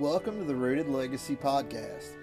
[0.00, 2.14] Welcome to the Rooted Legacy Podcast.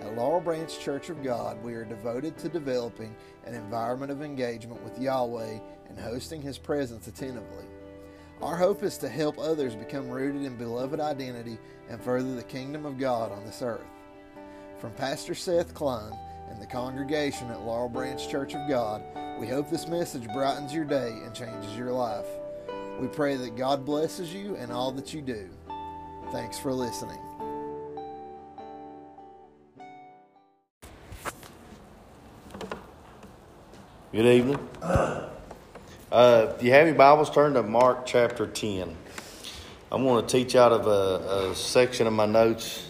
[0.00, 4.82] At Laurel Branch Church of God, we are devoted to developing an environment of engagement
[4.82, 5.58] with Yahweh
[5.90, 7.66] and hosting His presence attentively.
[8.40, 11.58] Our hope is to help others become rooted in beloved identity
[11.90, 13.84] and further the kingdom of God on this earth.
[14.78, 16.14] From Pastor Seth Klein
[16.50, 19.02] and the congregation at Laurel Branch Church of God,
[19.38, 22.26] we hope this message brightens your day and changes your life.
[22.98, 25.50] We pray that God blesses you and all that you do.
[26.30, 27.18] Thanks for listening.
[34.12, 34.58] Good evening.
[34.82, 35.28] Uh,
[36.54, 38.94] if you have your Bibles, turn to Mark chapter 10.
[39.90, 42.86] I'm going to teach out of a, a section of my notes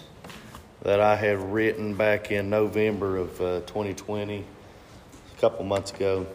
[0.82, 6.26] that I had written back in November of uh, 2020, a couple months ago.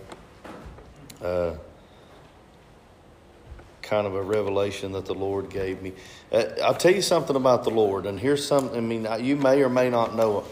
[1.21, 1.55] Uh,
[3.83, 5.93] kind of a revelation that the Lord gave me.
[6.31, 9.61] Uh, I'll tell you something about the Lord, and here's something, I mean, you may
[9.61, 10.45] or may not know it.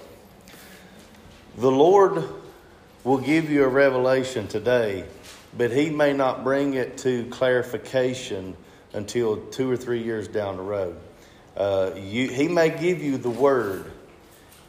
[1.58, 2.24] The Lord
[3.04, 5.06] will give you a revelation today,
[5.58, 8.56] but He may not bring it to clarification
[8.94, 10.98] until two or three years down the road.
[11.56, 13.92] Uh, you, he may give you the word,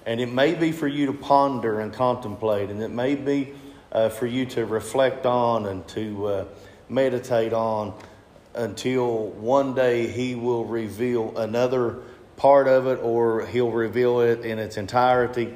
[0.06, 3.52] and it may be for you to ponder and contemplate, and it may be
[3.92, 6.44] uh, for you to reflect on and to uh,
[6.88, 7.94] meditate on
[8.54, 11.98] until one day He will reveal another
[12.36, 15.54] part of it or He'll reveal it in its entirety.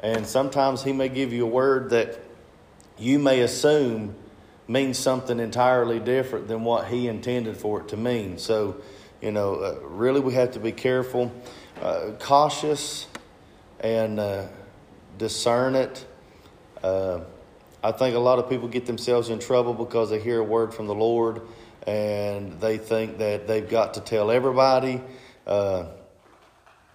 [0.00, 2.20] And sometimes He may give you a word that
[2.98, 4.14] you may assume
[4.66, 8.38] means something entirely different than what He intended for it to mean.
[8.38, 8.76] So,
[9.20, 11.32] you know, uh, really we have to be careful,
[11.82, 13.06] uh, cautious,
[13.80, 14.46] and uh,
[15.16, 16.04] discern it.
[16.82, 17.20] Uh,
[17.82, 20.74] I think a lot of people get themselves in trouble because they hear a word
[20.74, 21.42] from the Lord
[21.88, 25.00] and they think that they've got to tell everybody.
[25.46, 25.86] Uh,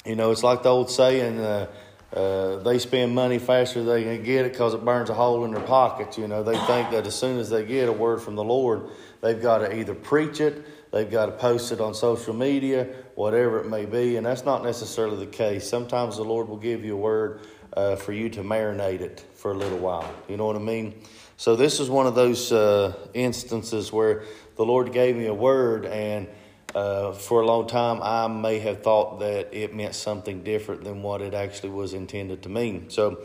[0.06, 1.68] you know, it's like the old saying, uh,
[2.14, 5.46] uh, they spend money faster than they can get it because it burns a hole
[5.46, 6.16] in their pockets.
[6.20, 8.84] You know, they think that as soon as they get a word from the Lord,
[9.22, 13.62] they've got to either preach it, they've got to post it on social media, whatever
[13.62, 15.68] it may be, and that's not necessarily the case.
[15.68, 17.40] Sometimes the Lord will give you a word
[17.76, 20.14] uh, for you to marinate it for a little while.
[20.30, 20.94] You know what I mean?
[21.36, 24.24] So this is one of those uh, instances where
[24.56, 26.28] the Lord gave me a word, and
[26.76, 31.02] uh, for a long time I may have thought that it meant something different than
[31.02, 32.90] what it actually was intended to mean.
[32.90, 33.24] So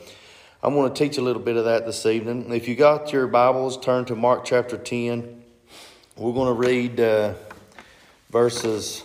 [0.62, 2.52] I'm going to teach a little bit of that this evening.
[2.52, 5.42] If you got your Bibles, turn to Mark chapter 10.
[6.16, 7.34] We're going to read uh,
[8.30, 9.04] verses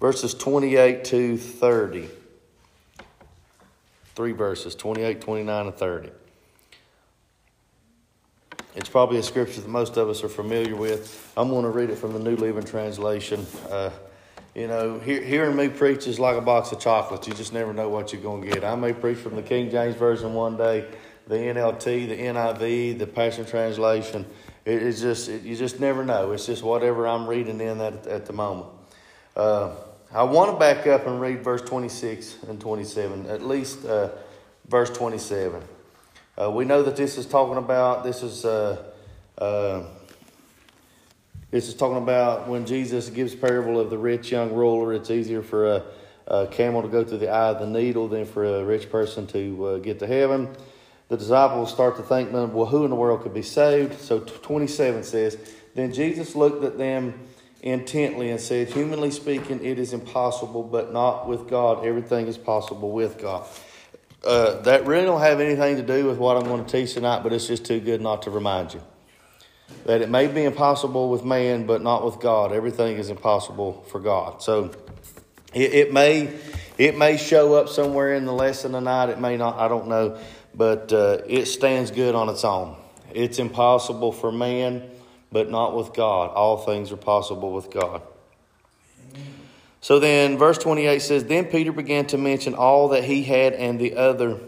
[0.00, 2.08] verses 28 to 30.
[4.14, 6.10] Three verses 28, 29, and 30.
[8.78, 11.32] It's probably a scripture that most of us are familiar with.
[11.36, 13.44] I'm going to read it from the New Living Translation.
[13.68, 13.90] Uh,
[14.54, 17.26] you know, hear, hearing me preach is like a box of chocolates.
[17.26, 18.62] You just never know what you're going to get.
[18.62, 20.88] I may preach from the King James Version one day,
[21.26, 24.24] the NLT, the NIV, the Passion Translation.
[24.64, 26.30] It, it's just, it, you just never know.
[26.30, 28.68] It's just whatever I'm reading in at, at the moment.
[29.34, 29.74] Uh,
[30.14, 34.10] I want to back up and read verse 26 and 27, at least uh,
[34.68, 35.64] verse 27.
[36.40, 38.80] Uh, we know that this is talking about this is uh,
[39.38, 39.82] uh,
[41.50, 44.92] this is talking about when Jesus gives parable of the rich young ruler.
[44.92, 45.82] It's easier for a,
[46.28, 49.26] a, camel to go through the eye of the needle than for a rich person
[49.28, 50.54] to uh, get to heaven.
[51.08, 53.98] The disciples start to think, well, who in the world could be saved?
[53.98, 55.38] So 27 says,
[55.74, 57.18] Then Jesus looked at them
[57.62, 61.84] intently and said, Humanly speaking, it is impossible, but not with God.
[61.84, 63.44] Everything is possible with God.
[64.24, 67.22] Uh, that really don't have anything to do with what I'm going to teach tonight,
[67.22, 68.82] but it's just too good not to remind you.
[69.84, 72.52] That it may be impossible with man, but not with God.
[72.52, 74.42] Everything is impossible for God.
[74.42, 74.72] So
[75.54, 76.32] it, it may
[76.78, 79.08] it may show up somewhere in the lesson tonight.
[79.08, 79.58] It may not.
[79.58, 80.18] I don't know,
[80.54, 82.76] but uh, it stands good on its own.
[83.12, 84.90] It's impossible for man,
[85.30, 86.30] but not with God.
[86.30, 88.02] All things are possible with God.
[89.80, 93.80] So then, verse 28 says, Then Peter began to mention all that he had and
[93.80, 94.38] the other,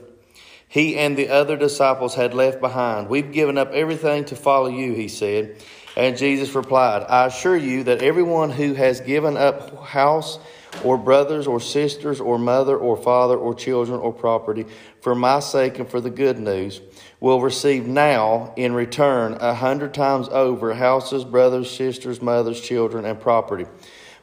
[0.67, 3.09] he and the other disciples had left behind.
[3.09, 5.57] We've given up everything to follow you, he said.
[5.97, 10.39] And Jesus replied, I assure you that everyone who has given up house
[10.85, 14.67] or brothers or sisters or mother or father or children or property
[15.01, 16.81] for my sake and for the good news
[17.19, 23.21] will receive now in return a hundred times over houses, brothers, sisters, mothers, children, and
[23.21, 23.67] property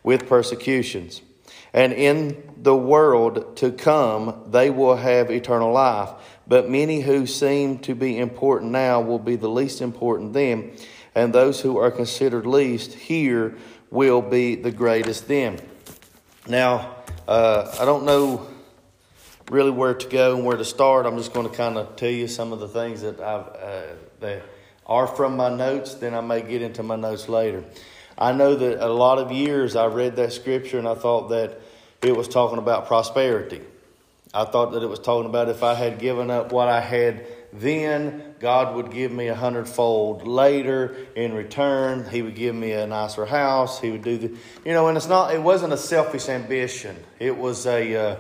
[0.07, 1.21] with persecutions.
[1.73, 6.11] And in the world to come, they will have eternal life.
[6.47, 10.71] But many who seem to be important now will be the least important then,
[11.13, 13.57] and those who are considered least here
[13.91, 15.59] will be the greatest then.
[16.47, 16.95] Now,
[17.27, 18.47] uh, I don't know
[19.51, 21.05] really where to go and where to start.
[21.05, 23.95] I'm just going to kind of tell you some of the things that I've uh,
[24.21, 24.41] that
[24.85, 25.95] are from my notes.
[25.95, 27.65] Then I may get into my notes later.
[28.17, 31.59] I know that a lot of years I read that scripture and I thought that
[32.01, 33.61] it was talking about prosperity.
[34.33, 37.25] I thought that it was talking about if I had given up what I had
[37.53, 42.07] then, God would give me a hundredfold later in return.
[42.09, 43.79] He would give me a nicer house.
[43.79, 44.27] He would do the,
[44.65, 46.95] you know, and it's not, it wasn't a selfish ambition.
[47.19, 48.17] It was a, uh,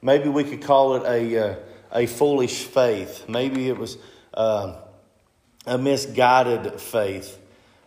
[0.00, 1.56] maybe we could call it a, uh,
[1.92, 3.28] a foolish faith.
[3.28, 3.98] Maybe it was
[4.32, 4.76] uh,
[5.66, 7.36] a misguided faith.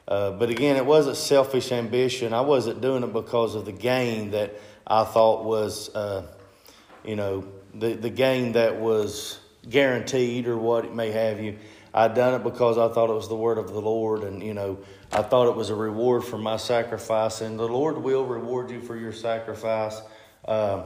[0.07, 2.33] Uh, but again, it wasn't selfish ambition.
[2.33, 6.25] I wasn't doing it because of the gain that I thought was, uh,
[7.06, 9.39] you know, the, the gain that was
[9.69, 11.57] guaranteed or what it may have you.
[11.94, 14.53] I'd done it because I thought it was the word of the Lord, and you
[14.53, 14.80] know,
[15.12, 18.80] I thought it was a reward for my sacrifice, and the Lord will reward you
[18.81, 20.01] for your sacrifice.
[20.45, 20.83] Uh,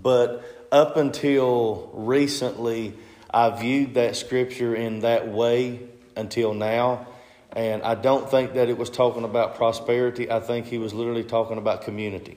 [0.00, 2.94] but up until recently,
[3.32, 5.80] I viewed that scripture in that way
[6.16, 7.08] until now,
[7.52, 10.30] and I don't think that it was talking about prosperity.
[10.30, 12.36] I think he was literally talking about community.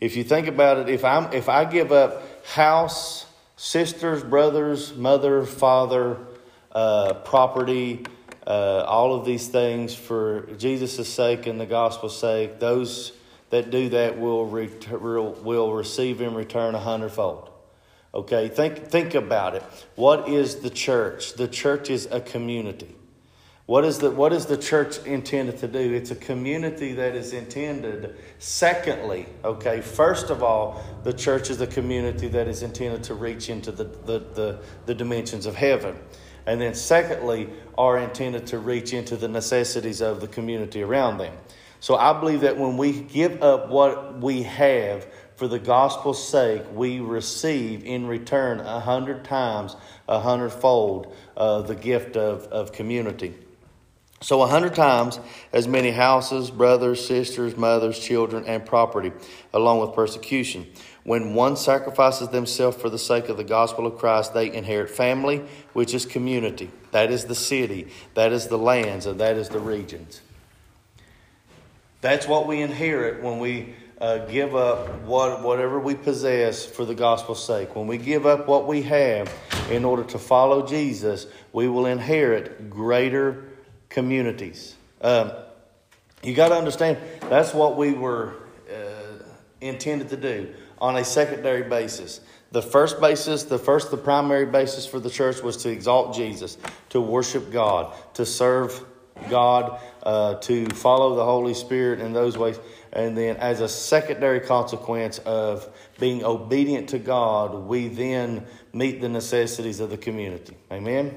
[0.00, 3.26] If you think about it, if I'm if I give up house,
[3.56, 6.18] sisters, brothers, mother, father,
[6.72, 8.04] uh, property,
[8.46, 13.12] uh, all of these things for Jesus' sake and the gospel's sake, those
[13.50, 17.50] that do that will, ret- will receive in return a hundredfold.
[18.14, 19.62] Okay, think, think about it.
[19.94, 21.34] What is the church?
[21.34, 22.94] The church is a community.
[23.66, 25.94] What is, the, what is the church intended to do?
[25.94, 28.16] It's a community that is intended.
[28.38, 33.48] Secondly, okay, first of all, the church is a community that is intended to reach
[33.48, 35.96] into the, the, the, the dimensions of heaven.
[36.44, 41.36] And then, secondly, are intended to reach into the necessities of the community around them.
[41.78, 45.06] So I believe that when we give up what we have
[45.36, 49.76] for the gospel's sake, we receive in return a hundred times,
[50.08, 53.34] a hundredfold, uh, the gift of, of community.
[54.22, 55.18] So, a hundred times
[55.52, 59.12] as many houses, brothers, sisters, mothers, children, and property,
[59.52, 60.66] along with persecution.
[61.02, 65.42] When one sacrifices themselves for the sake of the gospel of Christ, they inherit family,
[65.72, 66.70] which is community.
[66.92, 70.20] That is the city, that is the lands, and that is the regions.
[72.00, 76.94] That's what we inherit when we uh, give up what, whatever we possess for the
[76.94, 77.74] gospel's sake.
[77.74, 79.32] When we give up what we have
[79.70, 83.51] in order to follow Jesus, we will inherit greater
[83.92, 84.76] communities.
[85.00, 85.32] Um,
[86.22, 88.34] you got to understand that's what we were
[88.70, 89.24] uh,
[89.60, 92.20] intended to do on a secondary basis.
[92.52, 96.58] The first basis, the first, the primary basis for the church was to exalt Jesus,
[96.90, 98.84] to worship God, to serve
[99.30, 102.58] God, uh, to follow the Holy Spirit in those ways.
[102.92, 105.66] And then, as a secondary consequence of
[105.98, 110.56] being obedient to God, we then meet the necessities of the community.
[110.70, 111.16] Amen?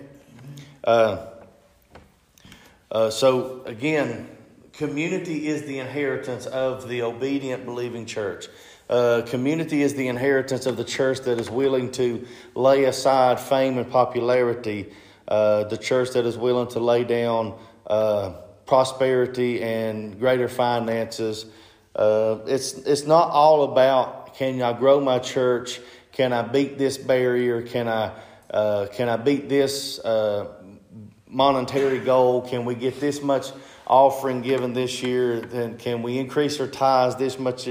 [0.84, 1.26] Uh,
[2.96, 4.26] uh, so, again,
[4.72, 8.48] community is the inheritance of the obedient, believing church.
[8.90, 13.78] Uh, community is the inheritance of the church that is willing to lay aside fame
[13.78, 14.94] and popularity,
[15.28, 18.30] uh, the church that is willing to lay down uh,
[18.66, 21.48] prosperity and greater finances.
[21.98, 25.82] Uh, it's, it's not all about can I grow my church?
[26.14, 27.62] Can I beat this barrier?
[27.62, 28.14] Can I,
[28.50, 30.00] uh, can I beat this
[31.28, 32.42] monetary goal?
[32.42, 33.52] Can we get this much
[33.88, 35.42] offering given this year?
[35.42, 37.68] Then can we increase our tithes this much?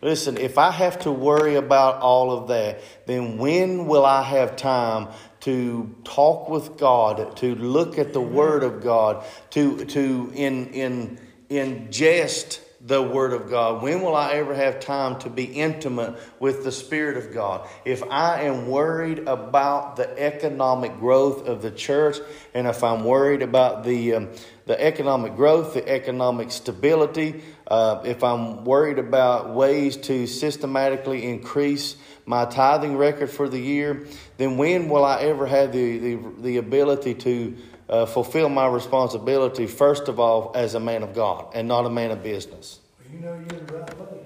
[0.00, 4.56] Listen, if I have to worry about all of that, then when will I have
[4.56, 5.08] time
[5.40, 11.18] to talk with God, to look at the Word of God, to to in in
[11.50, 13.82] ingest the Word of God?
[13.82, 17.68] When will I ever have time to be intimate with the Spirit of God?
[17.84, 22.18] If I am worried about the economic growth of the church,
[22.54, 24.30] and if I'm worried about the um,
[24.64, 31.96] the economic growth, the economic stability, uh, if I'm worried about ways to systematically increase
[32.26, 36.56] my tithing record for the year, then when will I ever have the, the, the
[36.58, 37.56] ability to
[37.88, 41.90] uh, fulfill my responsibility, first of all, as a man of God and not a
[41.90, 42.80] man of business.
[43.12, 44.20] You know you're in the right place.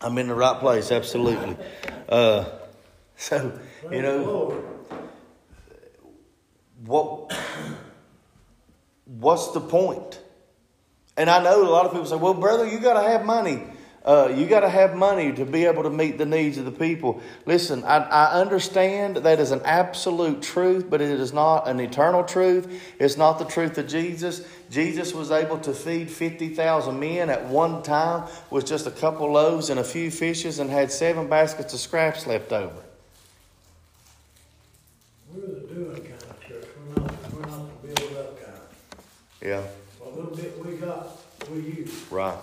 [0.00, 1.56] I'm in the right place, absolutely.
[2.08, 2.46] Uh,
[3.16, 3.58] so,
[3.90, 4.64] you know,
[6.86, 7.36] what,
[9.04, 10.20] what's the point?
[11.16, 13.62] And I know a lot of people say, well, brother, you got to have money.
[14.02, 16.72] Uh, you got to have money to be able to meet the needs of the
[16.72, 17.20] people.
[17.44, 22.24] Listen, I, I understand that is an absolute truth, but it is not an eternal
[22.24, 22.94] truth.
[22.98, 24.46] It's not the truth of Jesus.
[24.70, 29.68] Jesus was able to feed 50,000 men at one time with just a couple loaves
[29.68, 32.72] and a few fishes and had seven baskets of scraps left over.
[35.34, 36.64] We're the doing kind of church.
[36.88, 38.60] We're not, we're not the build up kind.
[39.42, 39.62] Yeah,
[40.06, 41.18] A little bit we got,
[41.52, 42.06] we use.
[42.10, 42.38] right.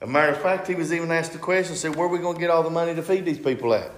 [0.00, 2.34] A matter of fact, he was even asked the question, said, where are we going
[2.34, 3.90] to get all the money to feed these people at?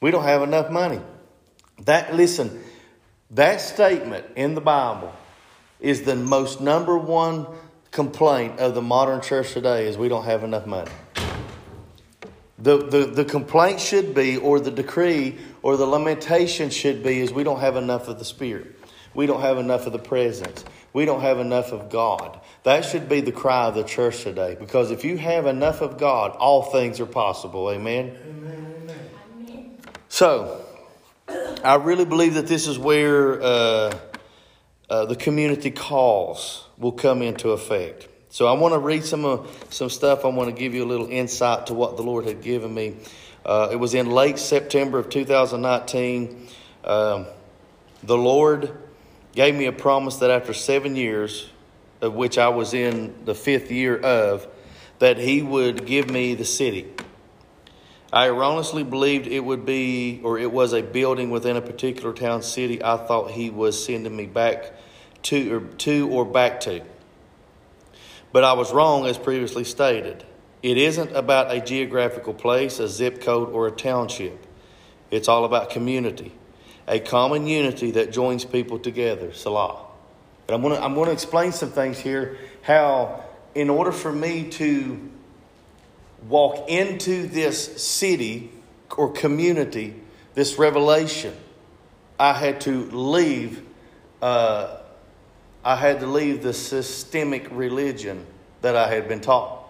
[0.00, 1.00] We don't have enough money.
[1.84, 2.62] That, listen,
[3.30, 5.14] that statement in the Bible
[5.80, 7.46] is the most number one
[7.90, 10.90] complaint of the modern church today is we don't have enough money.
[12.58, 17.32] The, the, the complaint should be, or the decree, or the lamentation should be, is
[17.32, 18.73] we don't have enough of the Spirit.
[19.14, 20.64] We don't have enough of the presence.
[20.92, 22.40] We don't have enough of God.
[22.64, 24.56] That should be the cry of the church today.
[24.58, 27.70] Because if you have enough of God, all things are possible.
[27.70, 28.16] Amen?
[28.28, 29.78] Amen.
[30.08, 30.64] So,
[31.28, 33.98] I really believe that this is where uh,
[34.88, 38.06] uh, the community calls will come into effect.
[38.28, 39.38] So, I want to read some uh,
[39.70, 40.24] some stuff.
[40.24, 42.96] I want to give you a little insight to what the Lord had given me.
[43.44, 46.48] Uh, it was in late September of 2019.
[46.84, 47.26] Um,
[48.04, 48.83] the Lord
[49.34, 51.48] gave me a promise that after seven years,
[52.00, 54.46] of which I was in the fifth year of,
[54.98, 56.92] that He would give me the city.
[58.14, 62.42] I erroneously believed it would be, or it was a building within a particular town
[62.42, 62.80] city.
[62.80, 64.72] I thought he was sending me back
[65.24, 66.82] to, or to, or back to.
[68.30, 70.24] But I was wrong, as previously stated.
[70.62, 74.46] It isn't about a geographical place, a zip code, or a township.
[75.10, 76.32] It's all about community,
[76.86, 79.32] a common unity that joins people together.
[79.32, 79.84] Selah.
[80.48, 82.38] And I'm going to I'm going to explain some things here.
[82.62, 83.24] How,
[83.54, 85.10] in order for me to
[86.28, 88.50] walk into this city
[88.96, 89.94] or community,
[90.34, 91.34] this revelation,
[92.18, 93.62] I had to leave.
[94.20, 94.78] Uh,
[95.64, 98.26] I had to leave the systemic religion
[98.60, 99.62] that I had been taught.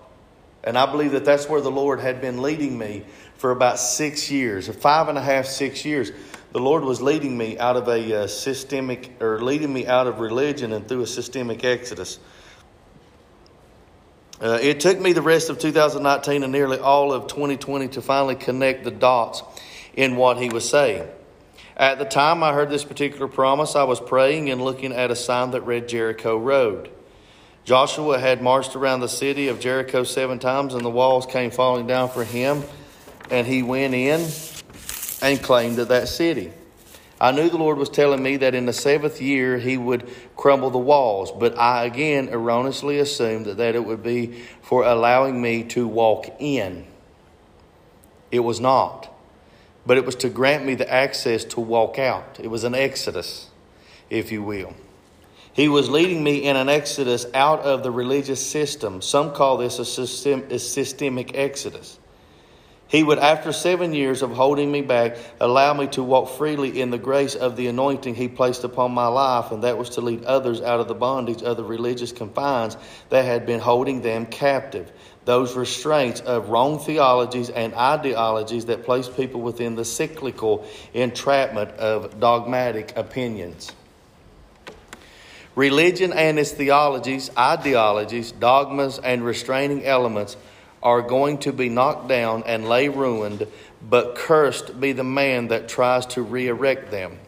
[0.65, 3.05] And I believe that that's where the Lord had been leading me
[3.37, 6.11] for about six years, or five and a half, six years.
[6.55, 10.21] The Lord was leading me out of a uh, systemic, or leading me out of
[10.21, 12.21] religion and through a systemic exodus.
[14.41, 18.37] Uh, it took me the rest of 2019 and nearly all of 2020 to finally
[18.37, 19.43] connect the dots
[19.95, 21.09] in what he was saying.
[21.77, 25.17] At the time I heard this particular promise, I was praying and looking at a
[25.17, 26.89] sign that read Jericho Road.
[27.65, 31.89] Joshua had marched around the city of Jericho seven times, and the walls came falling
[31.89, 32.63] down for him,
[33.29, 34.25] and he went in
[35.23, 36.53] and claimed that city.
[37.21, 40.71] I knew the Lord was telling me that in the seventh year he would crumble
[40.71, 45.65] the walls, but I again erroneously assumed that, that it would be for allowing me
[45.65, 46.87] to walk in.
[48.31, 49.09] It was not,
[49.87, 52.41] but it was to grant me the access to walk out.
[52.41, 53.49] It was an exodus,
[54.11, 54.75] if you will.
[55.53, 59.01] He was leading me in an exodus out of the religious system.
[59.01, 62.01] Some call this a, system, a systemic exodus.
[62.95, 66.91] He would, after seven years of holding me back, allow me to walk freely in
[66.91, 70.23] the grace of the anointing He placed upon my life, and that was to lead
[70.23, 72.77] others out of the bondage of the religious confines
[73.09, 74.93] that had been holding them captive.
[75.25, 82.21] Those restraints of wrong theologies and ideologies that place people within the cyclical entrapment of
[82.21, 83.73] dogmatic opinions.
[85.57, 90.37] Religion and its theologies, ideologies, dogmas, and restraining elements
[90.85, 93.49] are going to be knocked down and lay ruined,
[93.89, 97.19] but cursed be the man that tries to re erect them.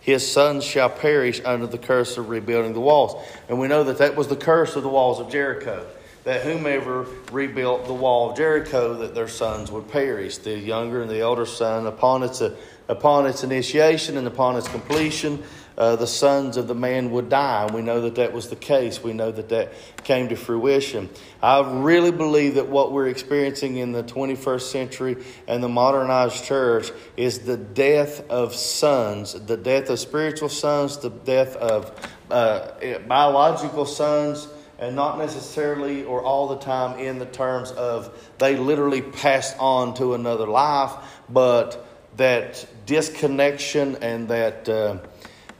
[0.00, 3.22] His sons shall perish under the curse of rebuilding the walls.
[3.48, 5.86] And we know that that was the curse of the walls of Jericho.
[6.24, 10.38] That whomever rebuilt the wall of Jericho, that their sons would perish.
[10.38, 12.42] The younger and the elder son, upon its,
[12.88, 15.42] upon its initiation and upon its completion,
[15.78, 17.64] uh, the sons of the man would die.
[17.64, 19.02] And we know that that was the case.
[19.02, 19.72] We know that that
[20.04, 21.08] came to fruition.
[21.42, 26.90] I really believe that what we're experiencing in the 21st century and the modernized church
[27.16, 33.86] is the death of sons, the death of spiritual sons, the death of uh, biological
[33.86, 34.48] sons
[34.80, 39.94] and not necessarily or all the time in the terms of they literally passed on
[39.94, 40.92] to another life,
[41.28, 41.86] but
[42.16, 44.96] that disconnection and that uh,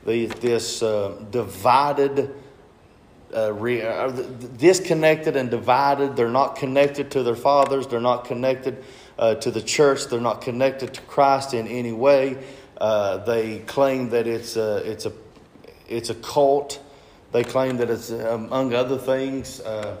[0.03, 2.33] this uh, divided,
[3.35, 4.09] uh, re, uh,
[4.57, 6.15] disconnected and divided.
[6.15, 7.87] They're not connected to their fathers.
[7.87, 8.83] They're not connected
[9.17, 10.07] uh, to the church.
[10.07, 12.43] They're not connected to Christ in any way.
[12.77, 15.13] Uh, they claim that it's a, it's a,
[15.87, 16.81] it's a cult.
[17.31, 19.97] They claim that it's, among other things, uh,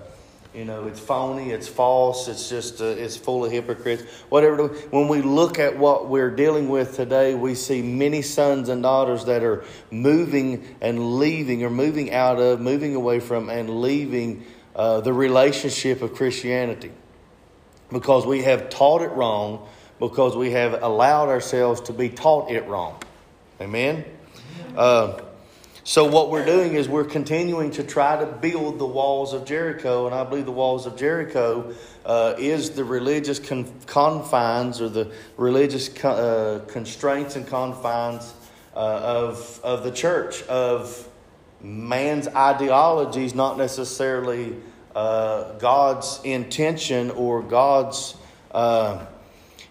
[0.53, 4.03] You know, it's phony, it's false, it's just, uh, it's full of hypocrites.
[4.27, 4.67] Whatever.
[4.67, 9.23] When we look at what we're dealing with today, we see many sons and daughters
[9.25, 14.99] that are moving and leaving, or moving out of, moving away from, and leaving uh,
[14.99, 16.91] the relationship of Christianity
[17.91, 19.67] because we have taught it wrong,
[19.99, 23.01] because we have allowed ourselves to be taught it wrong.
[23.59, 24.03] Amen?
[24.75, 25.21] Uh,
[25.91, 30.05] so, what we're doing is we're continuing to try to build the walls of Jericho,
[30.05, 35.11] and I believe the walls of Jericho uh, is the religious con- confines or the
[35.35, 38.33] religious uh, constraints and confines
[38.73, 41.09] uh, of, of the church, of
[41.59, 44.55] man's ideologies, not necessarily
[44.95, 48.15] uh, God's intention or God's
[48.51, 49.05] uh,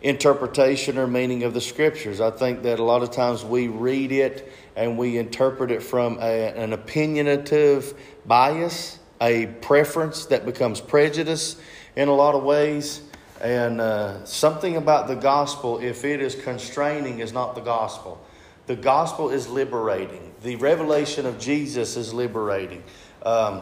[0.02, 2.20] interpretation or meaning of the scriptures.
[2.20, 6.16] I think that a lot of times we read it and we interpret it from
[6.22, 7.94] a, an opinionative
[8.24, 11.56] bias, a preference that becomes prejudice
[11.96, 13.02] in a lot of ways.
[13.42, 18.24] And uh, something about the gospel, if it is constraining, is not the gospel.
[18.68, 20.32] The gospel is liberating.
[20.42, 22.82] The revelation of Jesus is liberating.
[23.22, 23.60] Um,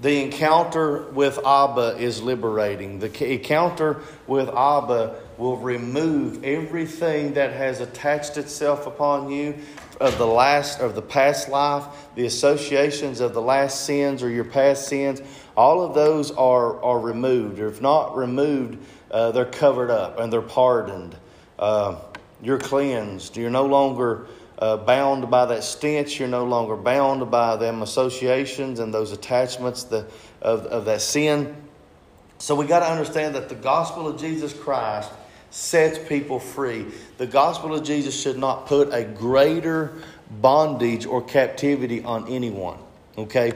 [0.00, 2.98] the encounter with Abba is liberating.
[2.98, 9.54] The encounter with Abba will remove everything that has attached itself upon you
[10.00, 14.44] of the last of the past life, the associations of the last sins or your
[14.44, 15.20] past sins.
[15.56, 17.58] All of those are are removed.
[17.58, 18.78] Or if not removed,
[19.10, 21.16] uh, they're covered up and they're pardoned.
[21.58, 21.96] Uh,
[22.42, 23.36] you're cleansed.
[23.36, 24.26] You're no longer
[24.58, 26.18] uh, bound by that stench.
[26.18, 30.06] You're no longer bound by them associations and those attachments the,
[30.40, 31.56] of, of that sin.
[32.38, 35.10] So we got to understand that the gospel of Jesus Christ
[35.50, 36.86] sets people free.
[37.16, 39.92] The gospel of Jesus should not put a greater
[40.30, 42.78] bondage or captivity on anyone.
[43.16, 43.52] Okay?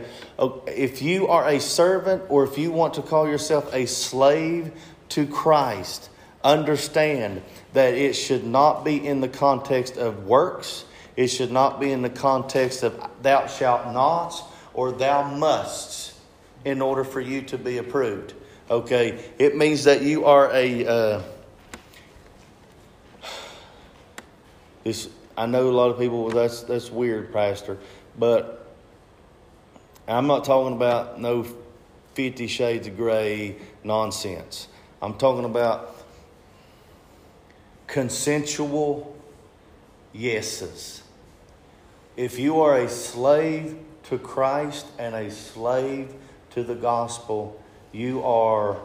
[0.67, 4.73] If you are a servant or if you want to call yourself a slave
[5.11, 6.09] to Christ,
[6.43, 7.43] understand
[7.75, 10.85] that it should not be in the context of works.
[11.15, 14.43] It should not be in the context of thou shalt not
[14.75, 16.19] or thou musts
[16.65, 18.35] in order for you to be approved.
[18.71, 19.23] Okay?
[19.39, 20.87] It means that you are a.
[20.87, 21.23] Uh,
[25.37, 27.79] I know a lot of people, well, that's, that's weird, Pastor,
[28.19, 28.67] but
[30.09, 31.47] I'm not talking about no
[32.15, 34.69] Fifty Shades of Grey nonsense.
[35.01, 35.97] I'm talking about
[37.87, 39.17] consensual
[40.13, 41.03] yeses.
[42.17, 46.13] If you are a slave to Christ and a slave
[46.51, 48.77] to the gospel, you are,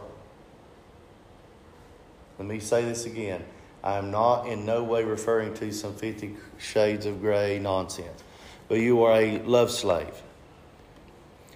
[2.40, 3.44] let me say this again.
[3.84, 8.24] I am not in no way referring to some 50 shades of gray nonsense,
[8.68, 10.24] but you are a love slave.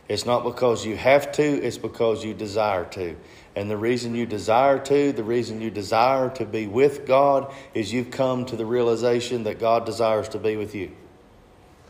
[0.08, 3.16] It's not because you have to, it's because you desire to.
[3.56, 7.94] And the reason you desire to, the reason you desire to be with God, is
[7.94, 10.92] you've come to the realization that God desires to be with you.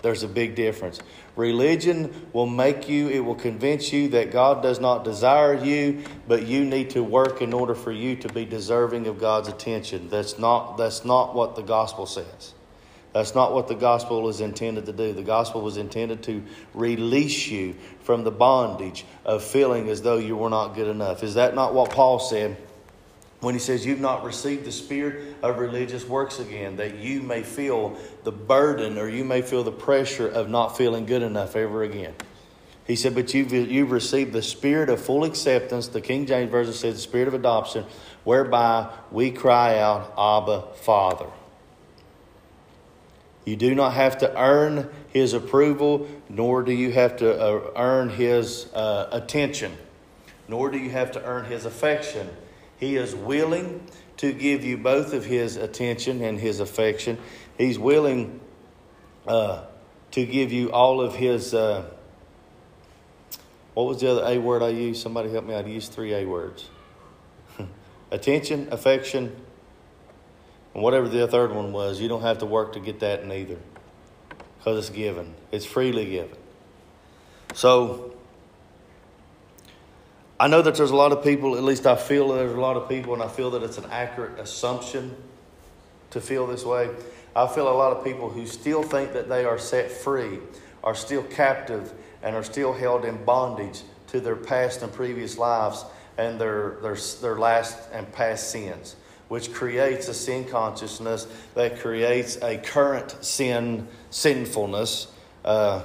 [0.01, 0.99] There's a big difference.
[1.35, 6.45] Religion will make you, it will convince you that God does not desire you, but
[6.47, 10.09] you need to work in order for you to be deserving of God's attention.
[10.09, 12.53] That's not, that's not what the gospel says.
[13.13, 15.11] That's not what the gospel is intended to do.
[15.13, 20.37] The gospel was intended to release you from the bondage of feeling as though you
[20.37, 21.21] were not good enough.
[21.21, 22.55] Is that not what Paul said?
[23.41, 27.41] When he says you've not received the spirit of religious works again, that you may
[27.43, 31.83] feel the burden or you may feel the pressure of not feeling good enough ever
[31.83, 32.13] again.
[32.85, 35.87] He said, but you've, you've received the spirit of full acceptance.
[35.87, 37.85] The King James Version says the spirit of adoption,
[38.23, 41.27] whereby we cry out, Abba, Father.
[43.45, 48.09] You do not have to earn his approval, nor do you have to uh, earn
[48.09, 49.75] his uh, attention,
[50.47, 52.29] nor do you have to earn his affection.
[52.81, 53.85] He is willing
[54.17, 57.19] to give you both of His attention and His affection.
[57.57, 58.41] He's willing
[59.25, 59.65] uh,
[60.11, 61.53] to give you all of His.
[61.53, 61.85] Uh,
[63.75, 65.01] what was the other A word I used?
[65.01, 65.65] Somebody help me out.
[65.65, 66.69] I used three A words
[68.11, 69.35] attention, affection,
[70.73, 72.01] and whatever the third one was.
[72.01, 73.59] You don't have to work to get that neither
[74.57, 76.37] because it's given, it's freely given.
[77.53, 78.10] So,
[80.41, 82.59] I know that there's a lot of people, at least I feel that there's a
[82.59, 85.15] lot of people, and I feel that it's an accurate assumption
[86.09, 86.89] to feel this way.
[87.35, 90.39] I feel a lot of people who still think that they are set free,
[90.83, 95.85] are still captive, and are still held in bondage to their past and previous lives
[96.17, 98.95] and their, their, their last and past sins,
[99.27, 105.05] which creates a sin consciousness that creates a current sin sinfulness.
[105.45, 105.83] Uh,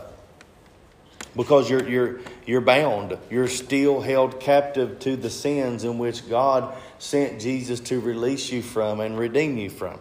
[1.37, 3.17] because you're, you're, you're bound.
[3.31, 8.63] You're still held captive to the sins in which God sent Jesus to release you
[8.63, 10.01] from and redeem you from.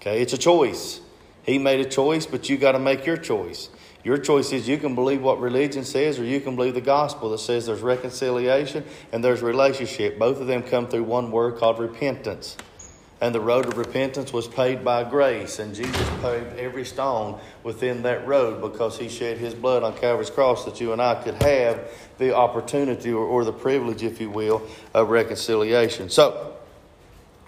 [0.00, 1.00] Okay, it's a choice.
[1.42, 3.70] He made a choice, but you got to make your choice.
[4.04, 7.30] Your choice is you can believe what religion says, or you can believe the gospel
[7.30, 10.18] that says there's reconciliation and there's relationship.
[10.18, 12.56] Both of them come through one word called repentance.
[13.20, 18.02] And the road of repentance was paved by grace, and Jesus paved every stone within
[18.02, 21.42] that road because he shed his blood on Calvary's cross that you and I could
[21.42, 26.10] have the opportunity or, or the privilege, if you will, of reconciliation.
[26.10, 26.56] So,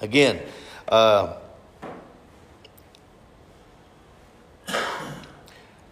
[0.00, 0.40] again,
[0.88, 1.37] uh,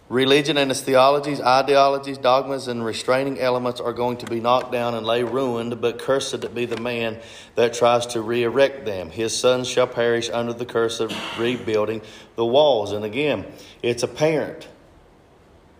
[0.09, 4.93] Religion and its theologies, ideologies, dogmas, and restraining elements are going to be knocked down
[4.93, 7.19] and lay ruined, but cursed be the man
[7.55, 9.09] that tries to re erect them.
[9.09, 12.01] His sons shall perish under the curse of rebuilding
[12.37, 12.93] the walls.
[12.93, 13.45] And again,
[13.83, 14.69] it's apparent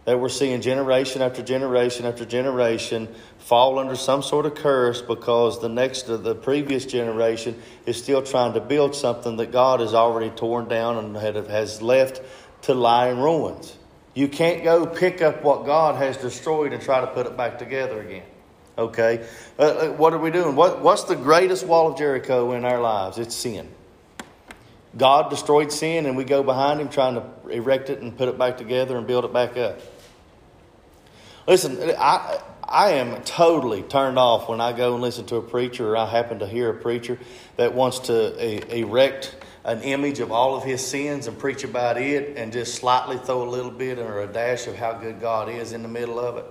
[0.03, 3.07] that we're seeing generation after generation after generation
[3.39, 8.21] fall under some sort of curse because the next of the previous generation is still
[8.21, 11.15] trying to build something that God has already torn down and
[11.47, 12.21] has left
[12.63, 13.76] to lie in ruins.
[14.17, 17.59] You can't go pick up what God has destroyed and try to put it back
[17.59, 18.23] together again.
[18.75, 19.23] Okay?
[19.59, 20.55] Uh, uh, what are we doing?
[20.55, 23.19] What, what's the greatest wall of Jericho in our lives?
[23.19, 23.69] It's sin.
[24.97, 28.39] God destroyed sin, and we go behind Him trying to erect it and put it
[28.39, 29.79] back together and build it back up.
[31.47, 35.91] Listen, I, I am totally turned off when I go and listen to a preacher
[35.91, 37.19] or I happen to hear a preacher
[37.57, 39.35] that wants to erect
[39.67, 43.43] an image of all of his sins and preach about it and just slightly throw
[43.43, 46.37] a little bit or a dash of how good God is in the middle of
[46.37, 46.45] it.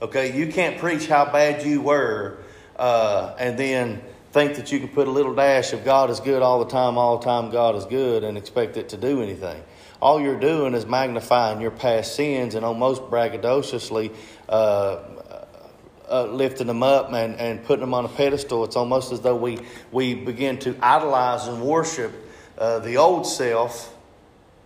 [0.00, 2.38] Okay, you can't preach how bad you were
[2.76, 6.40] uh, and then think that you can put a little dash of God is good
[6.40, 9.60] all the time, all the time God is good, and expect it to do anything.
[10.00, 14.14] All you're doing is magnifying your past sins and almost braggadociously
[14.48, 14.98] uh,
[16.08, 18.62] uh, lifting them up and, and putting them on a pedestal.
[18.62, 19.58] It's almost as though we,
[19.90, 22.12] we begin to idolize and worship
[22.58, 23.94] uh, the old self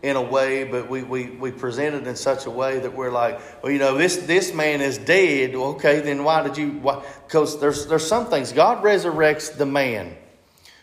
[0.02, 3.12] in a way, but we, we, we present it in such a way that we're
[3.12, 5.54] like, well, you know, this, this man is dead.
[5.54, 6.72] Okay, then why did you?
[7.26, 8.52] Because there's, there's some things.
[8.52, 10.16] God resurrects the man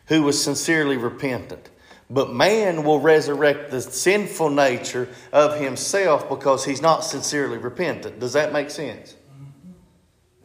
[0.07, 1.69] who was sincerely repentant.
[2.09, 8.19] But man will resurrect the sinful nature of himself because he's not sincerely repentant.
[8.19, 9.15] Does that make sense?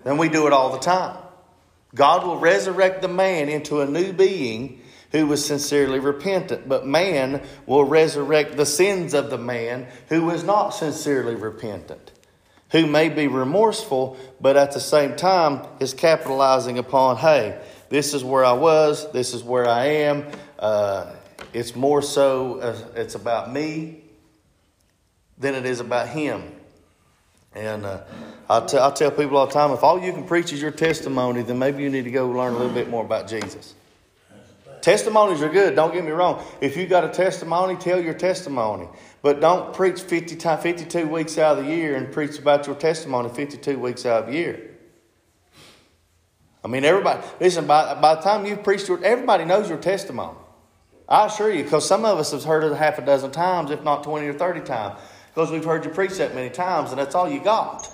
[0.02, 1.16] Then we do it all the time.
[1.94, 4.82] God will resurrect the man into a new being
[5.14, 6.68] who was sincerely repentant.
[6.68, 12.10] But man will resurrect the sins of the man who was not sincerely repentant,
[12.72, 17.56] who may be remorseful, but at the same time is capitalizing upon, hey,
[17.90, 20.26] this is where I was, this is where I am.
[20.58, 21.12] Uh,
[21.52, 24.02] it's more so, uh, it's about me
[25.38, 26.42] than it is about him.
[27.54, 28.00] And uh,
[28.50, 30.72] I, t- I tell people all the time if all you can preach is your
[30.72, 33.74] testimony, then maybe you need to go learn a little bit more about Jesus.
[34.84, 36.44] Testimonies are good, don't get me wrong.
[36.60, 38.86] If you got a testimony, tell your testimony.
[39.22, 42.76] But don't preach 50 time, 52 weeks out of the year and preach about your
[42.76, 44.76] testimony 52 weeks out of the year.
[46.62, 50.36] I mean, everybody, listen, by, by the time you've preached, your, everybody knows your testimony.
[51.08, 53.82] I assure you, because some of us have heard it half a dozen times, if
[53.82, 55.00] not 20 or 30 times,
[55.34, 57.90] because we've heard you preach that many times, and that's all you got.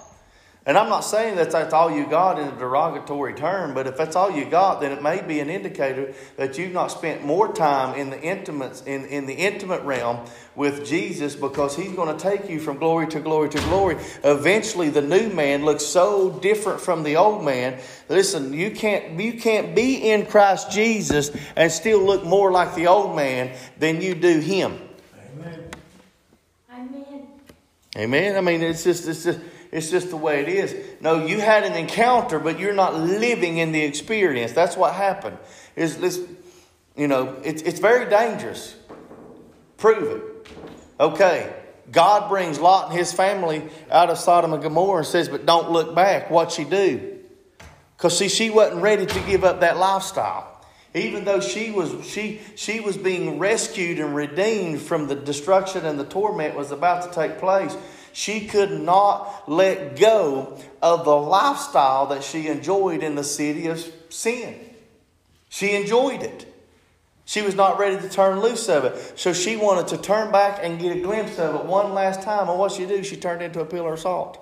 [0.71, 3.97] And I'm not saying that that's all you got in a derogatory term, but if
[3.97, 7.53] that's all you got, then it may be an indicator that you've not spent more
[7.53, 12.23] time in the intimate in, in the intimate realm with Jesus because He's going to
[12.23, 13.97] take you from glory to glory to glory.
[14.23, 17.81] Eventually, the new man looks so different from the old man.
[18.09, 22.87] Listen, you can't you can't be in Christ Jesus and still look more like the
[22.87, 24.79] old man than you do Him.
[25.35, 25.65] Amen.
[26.73, 27.27] Amen.
[27.97, 28.37] Amen.
[28.37, 29.41] I mean, it's just it's just
[29.73, 30.75] it's just the way it is.
[31.01, 34.53] No, you had an encounter, but you're not living in the experience.
[34.53, 35.39] That's what happened.
[35.77, 36.21] Is this,
[36.97, 38.77] you know, it's, it's very dangerous.
[39.77, 40.49] Prove it.
[40.99, 41.53] Okay,
[41.91, 45.71] God brings Lot and his family out of Sodom and Gomorrah and says, but don't
[45.71, 46.31] look back.
[46.31, 47.19] What'd she do?
[47.97, 50.47] Because see, she wasn't ready to give up that lifestyle.
[50.95, 56.01] Even though she was she she was being rescued and redeemed from the destruction and
[56.01, 57.77] the torment was about to take place,
[58.13, 63.85] she could not let go of the lifestyle that she enjoyed in the city of
[64.09, 64.59] sin.
[65.49, 66.47] She enjoyed it.
[67.25, 69.19] She was not ready to turn loose of it.
[69.19, 72.49] So she wanted to turn back and get a glimpse of it one last time.
[72.49, 73.05] And what she do?
[73.05, 74.39] She turned into a pillar of salt.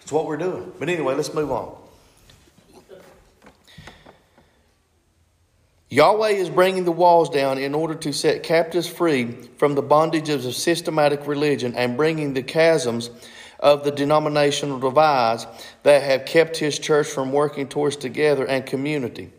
[0.00, 0.72] It's what we're doing.
[0.78, 1.81] But anyway, let's move on.
[5.92, 10.46] Yahweh is bringing the walls down in order to set captives free from the bondages
[10.46, 13.10] of systematic religion and bringing the chasms
[13.60, 15.46] of the denominational divides
[15.82, 19.30] that have kept his church from working towards together and community.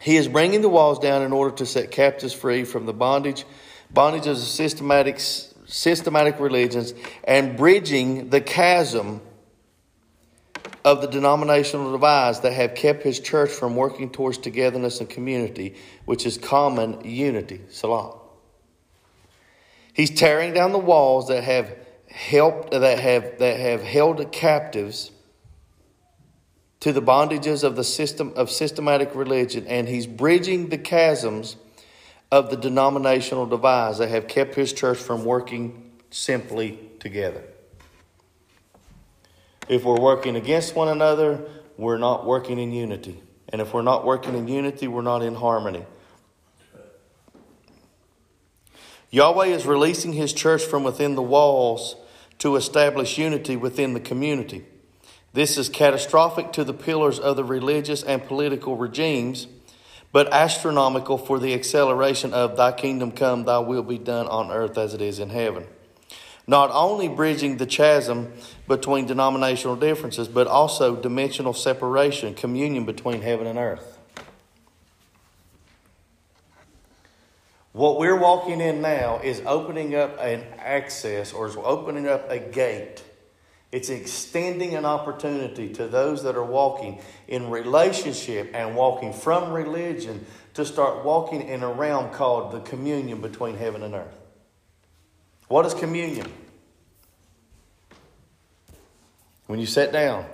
[0.00, 3.44] He is bringing the walls down in order to set captives free from the bondage,
[3.94, 5.20] bondages of systematic,
[5.66, 9.20] systematic religions and bridging the chasm
[10.84, 15.74] of the denominational divides that have kept his church from working towards togetherness and community,
[16.04, 17.60] which is common unity.
[17.70, 18.16] Selah.
[19.92, 21.76] He's tearing down the walls that have
[22.08, 25.10] helped that have that have held captives
[26.80, 31.56] to the bondages of the system of systematic religion, and he's bridging the chasms
[32.30, 37.42] of the denominational divides that have kept his church from working simply together.
[39.68, 43.22] If we're working against one another, we're not working in unity.
[43.50, 45.84] And if we're not working in unity, we're not in harmony.
[49.10, 51.96] Yahweh is releasing his church from within the walls
[52.38, 54.64] to establish unity within the community.
[55.32, 59.46] This is catastrophic to the pillars of the religious and political regimes,
[60.12, 64.76] but astronomical for the acceleration of Thy kingdom come, Thy will be done on earth
[64.76, 65.66] as it is in heaven.
[66.48, 68.32] Not only bridging the chasm
[68.66, 73.98] between denominational differences, but also dimensional separation, communion between heaven and earth.
[77.72, 82.38] What we're walking in now is opening up an access or is opening up a
[82.38, 83.04] gate.
[83.70, 90.24] It's extending an opportunity to those that are walking in relationship and walking from religion
[90.54, 94.17] to start walking in a realm called the communion between heaven and earth.
[95.48, 96.30] What is communion?
[99.46, 100.26] When you sit down,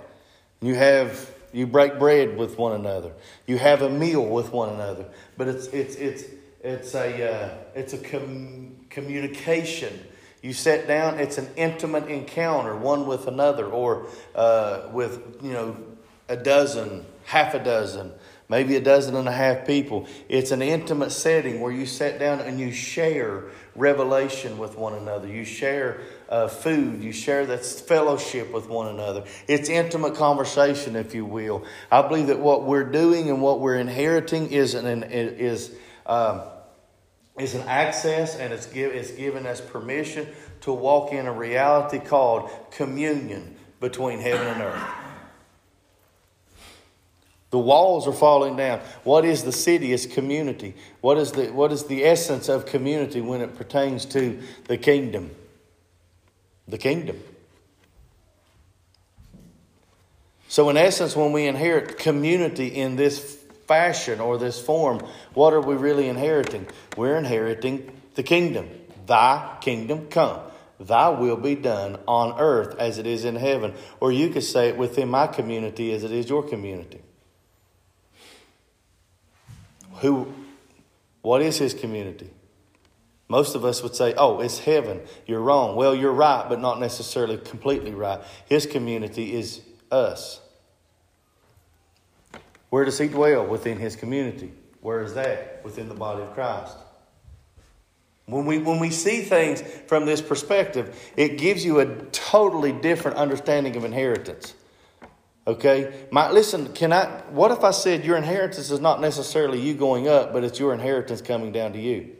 [0.61, 3.13] you have you break bread with one another.
[3.47, 5.05] You have a meal with one another.
[5.37, 6.23] But it's it's it's
[6.61, 10.05] it's a uh, it's a com- communication.
[10.41, 11.17] You sit down.
[11.17, 15.77] It's an intimate encounter, one with another, or uh, with you know
[16.27, 18.11] a dozen, half a dozen,
[18.49, 20.07] maybe a dozen and a half people.
[20.29, 25.27] It's an intimate setting where you sit down and you share revelation with one another.
[25.27, 27.03] You share uh, food.
[27.03, 29.25] You share that fellowship with one another.
[29.47, 31.65] It's intimate conversation, if you will.
[31.91, 36.41] I believe that what we're doing and what we're inheriting is an is um,
[37.37, 40.27] is an access, and it's give it's given us permission
[40.61, 45.04] to walk in a reality called communion between heaven and earth.
[47.55, 48.81] The walls are falling down.
[49.05, 49.93] What is the city?
[49.93, 50.75] It's community.
[50.99, 55.31] What is the, what is the essence of community when it pertains to the kingdom?
[56.67, 57.17] The kingdom.
[60.49, 63.37] So, in essence, when we inherit community in this
[63.69, 64.99] fashion or this form,
[65.33, 66.67] what are we really inheriting?
[66.97, 68.69] We're inheriting the kingdom.
[69.07, 70.41] Thy kingdom come.
[70.77, 73.75] Thy will be done on earth as it is in heaven.
[74.01, 76.99] Or you could say it within my community as it is your community.
[80.01, 80.33] Who,
[81.21, 82.29] what is his community?
[83.27, 85.01] Most of us would say, oh, it's heaven.
[85.25, 85.75] You're wrong.
[85.75, 88.21] Well, you're right, but not necessarily completely right.
[88.47, 90.41] His community is us.
[92.69, 93.47] Where does he dwell?
[93.47, 94.51] Within his community.
[94.81, 95.61] Where is that?
[95.63, 96.77] Within the body of Christ.
[98.27, 103.17] When we, when we see things from this perspective, it gives you a totally different
[103.17, 104.53] understanding of inheritance.
[105.47, 106.07] Okay?
[106.11, 110.07] My, listen, can I, what if I said your inheritance is not necessarily you going
[110.07, 112.15] up, but it's your inheritance coming down to you?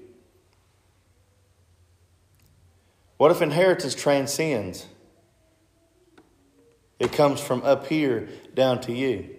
[3.17, 4.85] What if inheritance transcends?
[6.99, 9.35] It comes from up here down to you.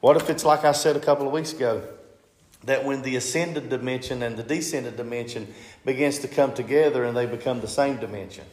[0.00, 1.82] What if it's like I said a couple of weeks ago?
[2.64, 5.52] That when the ascended dimension and the descended dimension
[5.84, 8.44] begins to come together and they become the same dimension.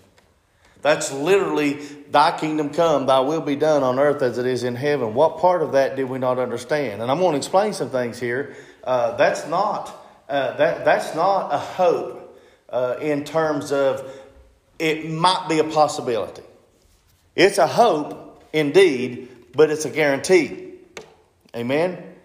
[0.86, 1.80] That's literally,
[2.12, 5.16] Thy kingdom come, Thy will be done on earth as it is in heaven.
[5.16, 7.02] What part of that did we not understand?
[7.02, 8.56] And I'm going to explain some things here.
[8.84, 9.88] Uh, that's not
[10.30, 14.08] uh, that that's not a hope uh, in terms of
[14.78, 16.44] it might be a possibility.
[17.36, 20.74] It's a hope indeed, but it's a guarantee.
[21.56, 22.16] Amen.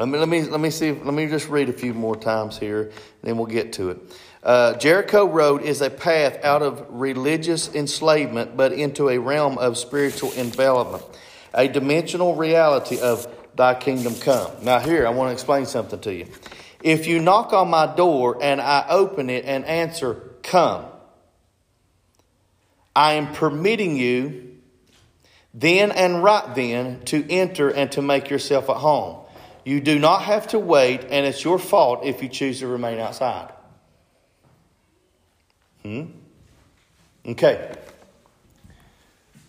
[0.00, 0.90] Let me let me let me see.
[0.90, 2.90] Let me just read a few more times here,
[3.22, 3.98] then we'll get to it.
[4.42, 9.76] Uh, Jericho Road is a path out of religious enslavement, but into a realm of
[9.76, 11.04] spiritual envelopment,
[11.52, 14.52] a dimensional reality of Thy kingdom come.
[14.62, 16.28] Now, here I want to explain something to you.
[16.80, 20.84] If you knock on my door and I open it and answer, "Come,"
[22.94, 24.44] I am permitting you
[25.52, 29.16] then and right then to enter and to make yourself at home.
[29.64, 33.00] You do not have to wait, and it's your fault if you choose to remain
[33.00, 33.48] outside.
[35.88, 36.04] Hmm?
[37.30, 37.74] Okay.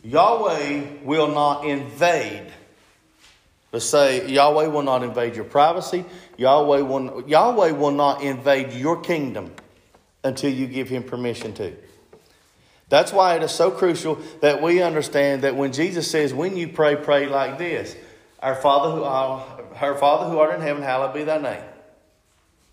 [0.05, 2.53] Yahweh will not invade.
[3.73, 6.05] Let's say Yahweh will not invade your privacy.
[6.37, 9.51] Yahweh will, Yahweh will not invade your kingdom
[10.23, 11.75] until you give him permission to.
[12.87, 16.69] That's why it is so crucial that we understand that when Jesus says, when you
[16.69, 17.97] pray, pray like this
[18.41, 21.63] Our Father who, our Father who art in heaven, hallowed be thy name.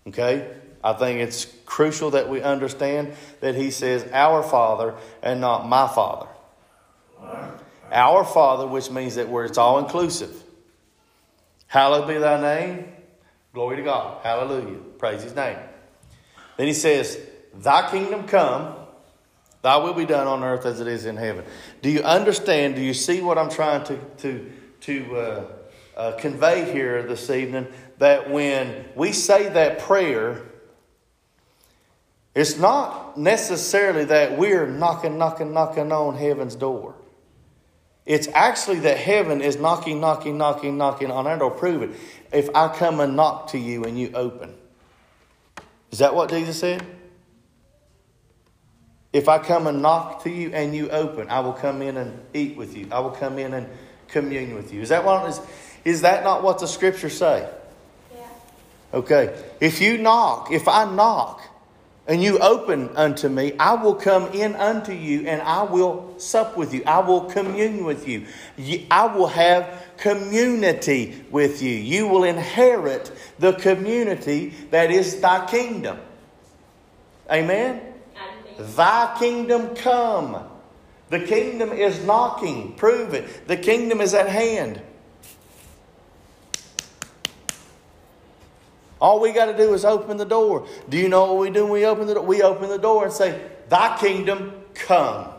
[0.07, 0.56] Okay?
[0.87, 5.85] I think it's crucial that we understand that he says, Our Father, and not my
[5.85, 6.29] Father.
[7.91, 10.33] Our Father, which means that where it's all inclusive.
[11.67, 12.87] Hallowed be thy name.
[13.53, 14.23] Glory to God.
[14.23, 14.77] Hallelujah.
[14.97, 15.57] Praise his name.
[16.55, 17.19] Then he says,
[17.53, 18.73] Thy kingdom come,
[19.63, 21.43] thy will be done on earth as it is in heaven.
[21.81, 22.75] Do you understand?
[22.75, 25.45] Do you see what I'm trying to, to, to uh,
[25.97, 27.67] uh, convey here this evening?
[27.97, 30.43] That when we say that prayer,
[32.37, 36.93] it's not necessarily that we're knocking, knocking, knocking on heaven's door.
[38.05, 41.49] It's actually that heaven is knocking, knocking, knocking, knocking on our door.
[41.49, 41.89] Prove it.
[42.31, 44.53] If I come and knock to you and you open.
[45.91, 46.85] Is that what Jesus said?
[49.11, 52.19] If I come and knock to you and you open, I will come in and
[52.35, 52.87] eat with you.
[52.91, 53.67] I will come in and
[54.09, 54.81] commune with you.
[54.81, 55.41] Is that what is,
[55.83, 57.49] is that not what the scriptures say?
[58.13, 58.27] Yeah.
[58.93, 59.43] Okay.
[59.59, 61.41] If you knock, if I knock,
[62.07, 66.55] and you open unto me, I will come in unto you and I will sup
[66.55, 66.81] with you.
[66.85, 68.25] I will commune with you.
[68.89, 71.71] I will have community with you.
[71.71, 75.99] You will inherit the community that is thy kingdom.
[77.29, 77.81] Amen?
[78.57, 80.43] Thy kingdom come.
[81.09, 82.73] The kingdom is knocking.
[82.73, 83.47] Prove it.
[83.47, 84.81] The kingdom is at hand.
[88.99, 90.67] All we got to do is open the door.
[90.89, 92.23] Do you know what we do when we open the door?
[92.23, 95.33] We open the door and say, Thy kingdom come.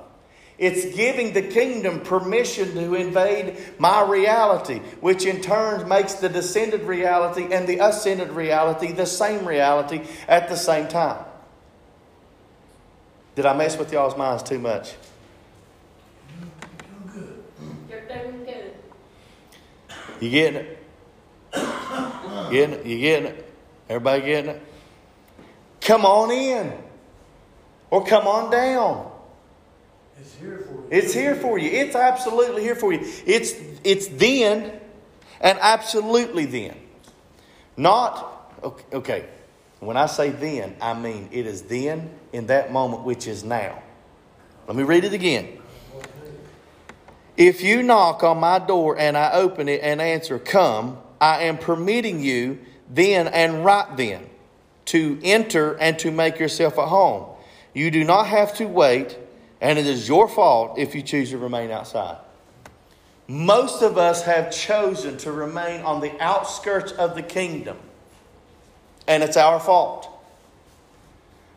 [0.58, 6.82] It's giving the kingdom permission to invade my reality, which in turn makes the descended
[6.82, 11.24] reality and the ascended reality the same reality at the same time.
[13.36, 14.94] Did I mess with y'all's minds too much?
[17.88, 18.74] You're doing good.
[20.20, 20.78] You getting it?
[22.50, 22.84] Getting it?
[22.84, 23.47] You getting it?
[23.88, 24.62] Everybody getting it?
[25.80, 26.72] Come on in.
[27.90, 29.10] Or come on down.
[30.20, 30.88] It's here for you.
[30.90, 31.70] It's here for you.
[31.70, 33.00] It's absolutely here for you.
[33.26, 34.78] It's it's then
[35.40, 36.76] and absolutely then.
[37.76, 39.28] Not okay, okay.
[39.80, 43.82] When I say then, I mean it is then in that moment which is now.
[44.66, 45.58] Let me read it again.
[47.36, 51.56] If you knock on my door and I open it and answer, Come, I am
[51.56, 52.58] permitting you
[52.90, 54.28] then and right then
[54.86, 57.26] to enter and to make yourself at home.
[57.74, 59.18] You do not have to wait,
[59.60, 62.18] and it is your fault if you choose to remain outside.
[63.26, 67.76] Most of us have chosen to remain on the outskirts of the kingdom,
[69.06, 70.17] and it's our fault.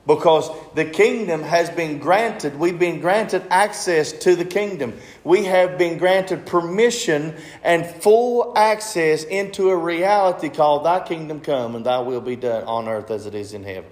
[0.08, 4.98] Because the kingdom has been granted, we've been granted access to the kingdom.
[5.24, 11.76] We have been granted permission and full access into a reality called Thy kingdom come
[11.76, 13.92] and Thy will be done on earth as it is in heaven.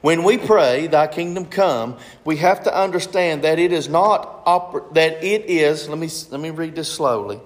[0.00, 4.92] When we pray, Thy kingdom come, we have to understand that it is not oper-
[4.94, 5.88] that it is.
[5.88, 7.40] Let me let me read this slowly.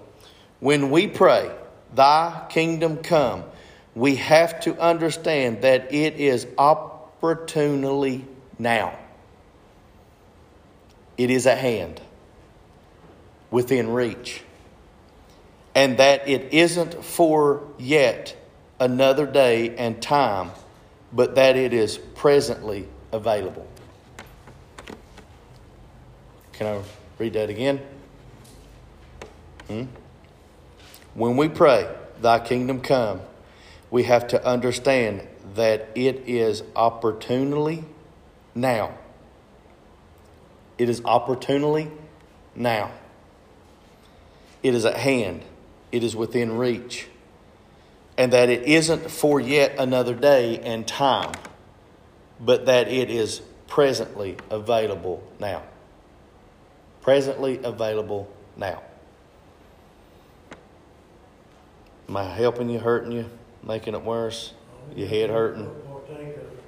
[0.61, 1.51] When we pray,
[1.95, 3.45] Thy kingdom come,
[3.95, 8.25] we have to understand that it is opportunely
[8.59, 8.97] now.
[11.19, 12.01] It is at hand,
[13.51, 14.43] within reach,
[15.75, 18.37] and that it isn't for yet
[18.79, 20.51] another day and time,
[21.13, 23.67] but that it is presently available.
[26.53, 26.83] Can I
[27.19, 27.81] read that again?
[29.67, 29.85] Hmm?
[31.15, 31.89] When we pray,
[32.21, 33.21] Thy kingdom come,
[33.91, 37.85] we have to understand that it is opportunely
[38.55, 38.95] now.
[40.79, 41.91] It is opportunely
[42.55, 42.93] now.
[44.63, 45.43] It is at hand.
[45.91, 47.09] It is within reach.
[48.17, 51.33] And that it isn't for yet another day and time,
[52.39, 55.63] but that it is presently available now.
[57.03, 58.83] Presently available now.
[62.09, 63.31] Am I helping you, hurting you?
[63.63, 64.55] Making it worse,
[64.97, 65.67] your head hurting.
[65.67, 66.63] Partake of it.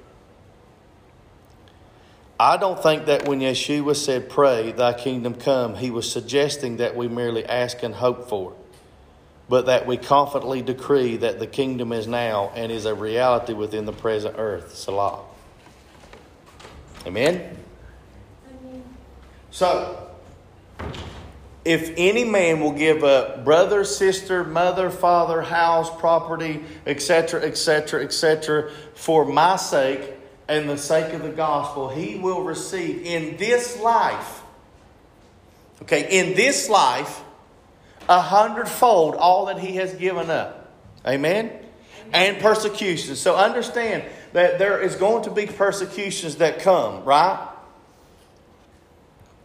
[2.39, 6.95] I don't think that when Yeshua said, Pray, thy kingdom come, he was suggesting that
[6.95, 8.57] we merely ask and hope for it.
[9.49, 13.85] but that we confidently decree that the kingdom is now and is a reality within
[13.85, 14.73] the present earth.
[14.75, 15.19] Selah.
[17.05, 17.57] Amen?
[19.51, 20.09] So,
[21.65, 28.69] if any man will give up brother, sister, mother, father, house, property, etc., etc., etc.,
[28.95, 30.13] for my sake
[30.47, 34.41] and the sake of the gospel, he will receive in this life,
[35.83, 37.21] okay, in this life,
[38.09, 40.71] a hundredfold all that he has given up.
[41.05, 41.51] Amen?
[42.11, 43.19] And persecutions.
[43.19, 44.03] So understand
[44.33, 47.52] that there is going to be persecutions that come, right?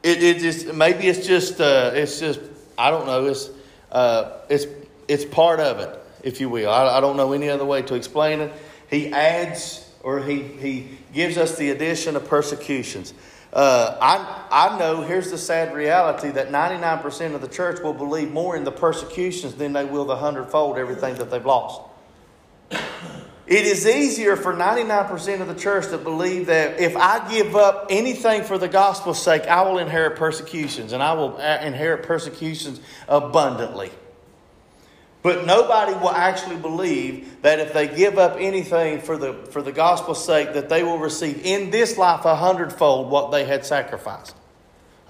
[0.03, 2.41] It, it just maybe it's just uh, it's just
[2.77, 3.51] I don't know it's
[3.91, 4.67] uh, it's
[5.09, 6.71] it's part of it, if you will.
[6.71, 8.53] I, I don't know any other way to explain it.
[8.91, 13.15] He adds or he he gives us the addition of persecutions.
[13.53, 18.31] Uh, I, I know here's the sad reality that 99% of the church will believe
[18.31, 21.81] more in the persecutions than they will the hundredfold everything that they've lost.
[23.49, 27.87] It is easier for 99% of the church to believe that if I give up
[27.89, 32.79] anything for the gospel's sake, I will inherit persecutions, and I will uh, inherit persecutions
[33.09, 33.91] abundantly.
[35.23, 39.73] But nobody will actually believe that if they give up anything for the, for the
[39.73, 44.37] gospel's sake, that they will receive in this life a hundredfold what they had sacrificed.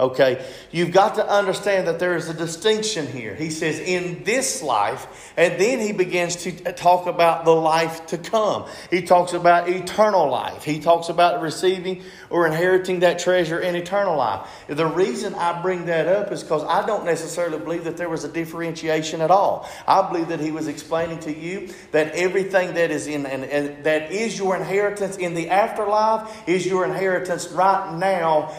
[0.00, 3.34] Okay, you've got to understand that there is a distinction here.
[3.34, 8.18] He says, in this life, and then he begins to talk about the life to
[8.18, 8.66] come.
[8.90, 10.62] He talks about eternal life.
[10.62, 14.48] He talks about receiving or inheriting that treasure in eternal life.
[14.68, 18.22] The reason I bring that up is because I don't necessarily believe that there was
[18.22, 19.68] a differentiation at all.
[19.86, 23.84] I believe that he was explaining to you that everything that is in and, and
[23.84, 28.54] that is your inheritance in the afterlife is your inheritance right now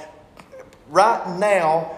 [0.90, 1.96] right now,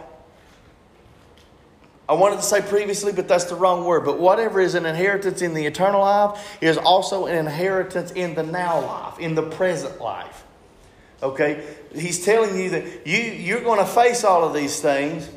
[2.07, 4.03] I wanted to say previously, but that's the wrong word.
[4.03, 8.43] But whatever is an inheritance in the eternal life is also an inheritance in the
[8.43, 10.43] now life, in the present life.
[11.23, 11.65] Okay?
[11.95, 15.29] He's telling you that you, you're going to face all of these things,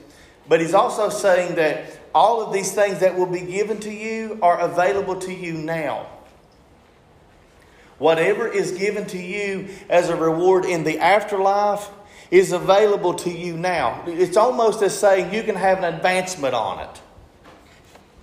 [0.49, 1.85] but he's also saying that
[2.15, 6.07] all of these things that will be given to you are available to you now.
[7.99, 11.89] Whatever is given to you as a reward in the afterlife
[12.35, 14.03] is available to you now.
[14.09, 17.01] It's almost as saying you can have an advancement on it.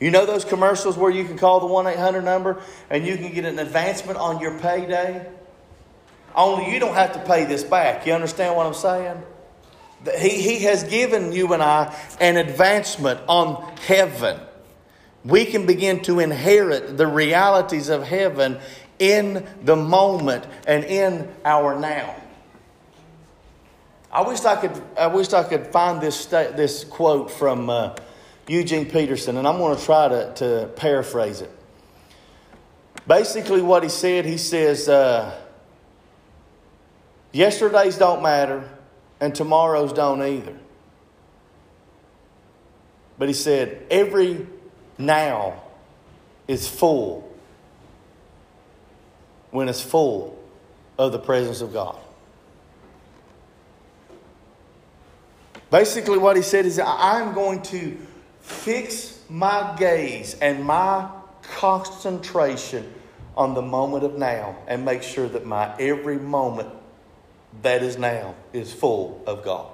[0.01, 3.31] You know those commercials where you can call the 1 800 number and you can
[3.31, 5.25] get an advancement on your payday?
[6.35, 8.05] Only you don't have to pay this back.
[8.05, 9.21] You understand what I'm saying?
[10.19, 14.41] He, he has given you and I an advancement on heaven.
[15.23, 18.59] We can begin to inherit the realities of heaven
[18.99, 22.20] in the moment and in our now.
[24.11, 24.81] I wish I could.
[24.97, 27.95] I wish I could find this this quote from uh,
[28.47, 31.49] Eugene Peterson, and I'm going to try to, to paraphrase it.
[33.07, 35.33] Basically, what he said, he says, uh,
[37.31, 38.69] "Yesterday's don't matter,
[39.21, 40.57] and tomorrow's don't either."
[43.17, 44.45] But he said, "Every
[44.97, 45.61] now
[46.49, 47.31] is full
[49.51, 50.37] when it's full
[50.97, 51.97] of the presence of God."
[55.71, 57.97] Basically, what he said is, I'm going to
[58.41, 61.09] fix my gaze and my
[61.41, 62.93] concentration
[63.37, 66.69] on the moment of now and make sure that my every moment
[67.61, 69.71] that is now is full of God.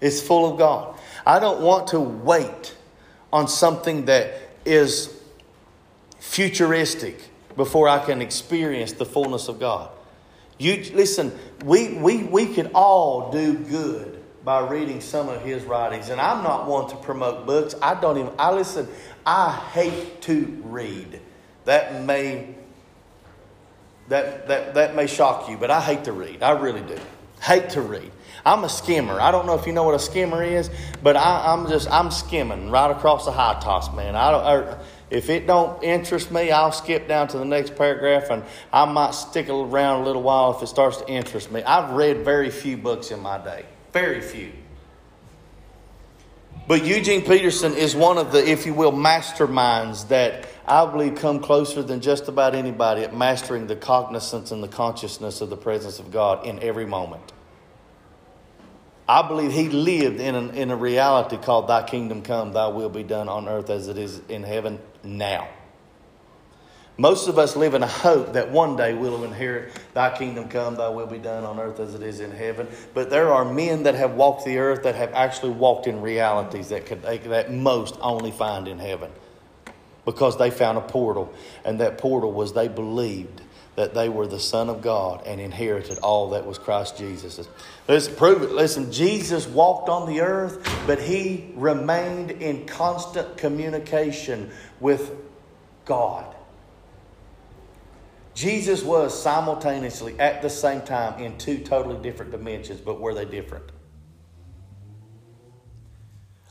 [0.00, 0.98] It's full of God.
[1.26, 2.76] I don't want to wait
[3.32, 4.34] on something that
[4.64, 5.20] is
[6.20, 7.18] futuristic
[7.56, 9.90] before I can experience the fullness of God.
[10.60, 11.32] You listen,
[11.64, 16.10] we, we, we could all do good by reading some of his writings.
[16.10, 17.74] And I'm not one to promote books.
[17.80, 18.86] I don't even I listen,
[19.24, 21.20] I hate to read.
[21.64, 22.54] That may
[24.08, 26.42] that, that, that may shock you, but I hate to read.
[26.42, 26.98] I really do.
[27.40, 28.10] Hate to read.
[28.44, 29.18] I'm a skimmer.
[29.18, 30.68] I don't know if you know what a skimmer is,
[31.02, 34.14] but I, am just I'm skimming right across the high toss, man.
[34.16, 34.44] I don't.
[34.44, 34.78] I,
[35.10, 39.12] if it don't interest me, I'll skip down to the next paragraph and I might
[39.14, 41.62] stick around a little while if it starts to interest me.
[41.62, 43.64] I've read very few books in my day.
[43.92, 44.52] Very few.
[46.68, 51.40] But Eugene Peterson is one of the, if you will, masterminds that I believe come
[51.40, 55.98] closer than just about anybody at mastering the cognizance and the consciousness of the presence
[55.98, 57.32] of God in every moment.
[59.10, 62.88] I believe he lived in, an, in a reality called Thy kingdom come, Thy will
[62.88, 65.48] be done on earth as it is in heaven now.
[66.96, 70.76] Most of us live in a hope that one day we'll inherit thy kingdom come,
[70.76, 72.68] thy will be done on earth as it is in heaven.
[72.94, 76.68] But there are men that have walked the earth that have actually walked in realities
[76.68, 79.10] that could that most only find in heaven.
[80.04, 81.34] Because they found a portal,
[81.64, 83.42] and that portal was they believed
[83.80, 87.48] that they were the Son of God and inherited all that was Christ Jesus.
[87.88, 88.50] Let's prove it.
[88.50, 94.50] Listen, Jesus walked on the earth, but he remained in constant communication
[94.80, 95.12] with
[95.86, 96.36] God.
[98.34, 103.24] Jesus was simultaneously at the same time in two totally different dimensions, but were they
[103.24, 103.64] different?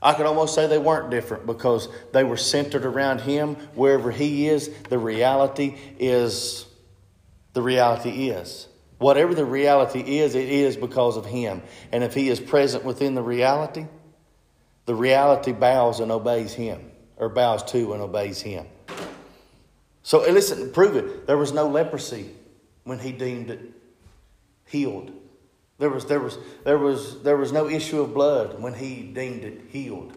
[0.01, 3.53] I could almost say they weren't different because they were centered around Him.
[3.75, 6.65] Wherever He is, the reality is
[7.53, 8.67] the reality is.
[8.97, 11.61] Whatever the reality is, it is because of Him.
[11.91, 13.87] And if He is present within the reality,
[14.85, 18.65] the reality bows and obeys Him, or bows to and obeys Him.
[20.03, 21.27] So listen, prove it.
[21.27, 22.31] There was no leprosy
[22.83, 23.61] when He deemed it
[24.65, 25.11] healed.
[25.77, 29.43] There was, there was, there was, there was no issue of blood when He deemed
[29.43, 30.13] it healed.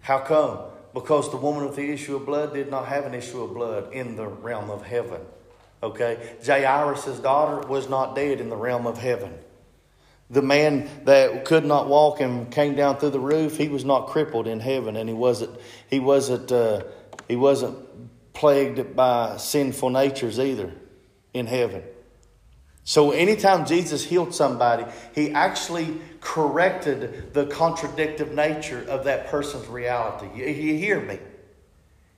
[0.00, 0.60] How come?
[0.94, 3.92] Because the woman with the issue of blood did not have an issue of blood
[3.92, 5.20] in the realm of heaven.
[5.82, 6.36] Okay?
[6.44, 9.34] Jairus' daughter was not dead in the realm of heaven.
[10.28, 14.08] The man that could not walk and came down through the roof, he was not
[14.08, 15.58] crippled in heaven, and he wasn't,
[15.88, 16.82] he wasn't, uh,
[17.28, 17.78] he wasn't
[18.32, 20.72] plagued by sinful natures either
[21.32, 21.82] in heaven.
[22.82, 30.28] So anytime Jesus healed somebody, he actually corrected the contradictive nature of that person's reality.
[30.36, 31.18] You, you hear me?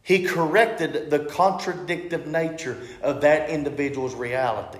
[0.09, 4.79] He corrected the contradictive nature of that individual's reality.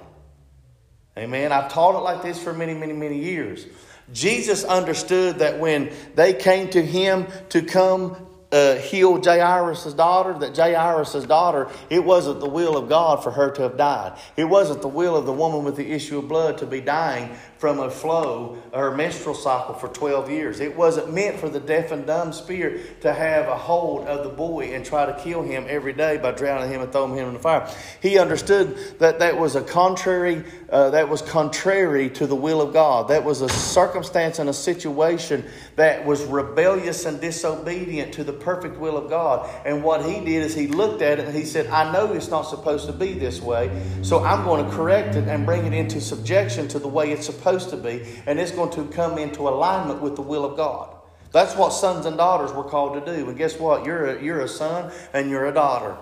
[1.19, 1.53] Amen.
[1.53, 3.67] I've taught it like this for many, many, many years.
[4.11, 8.17] Jesus understood that when they came to him to come
[8.51, 13.51] uh, heal Jairus' daughter, that Jairus' daughter, it wasn't the will of God for her
[13.51, 14.19] to have died.
[14.37, 17.37] It wasn't the will of the woman with the issue of blood to be dying
[17.59, 20.61] from a flow her menstrual cycle for 12 years.
[20.61, 24.31] It wasn't meant for the deaf and dumb spirit to have a hold of the
[24.31, 27.35] boy and try to kill him every day by drowning him and throwing him in
[27.35, 27.69] the fire.
[28.01, 32.73] He understood that that was a contrary, uh, that was contrary to the will of
[32.73, 33.09] God.
[33.09, 35.45] That was a circumstance and a situation
[35.77, 39.49] that was rebellious and disobedient to the perfect will of God.
[39.65, 42.29] And what he did is he looked at it and he said, I know it's
[42.29, 43.71] not supposed to be this way,
[44.03, 47.27] so I'm going to correct it and bring it into subjection to the way it's
[47.27, 50.95] supposed to be, and it's going to come into alignment with the will of God.
[51.33, 53.29] That's what sons and daughters were called to do.
[53.29, 53.85] And guess what?
[53.85, 55.97] You're a, you're a son and you're a daughter.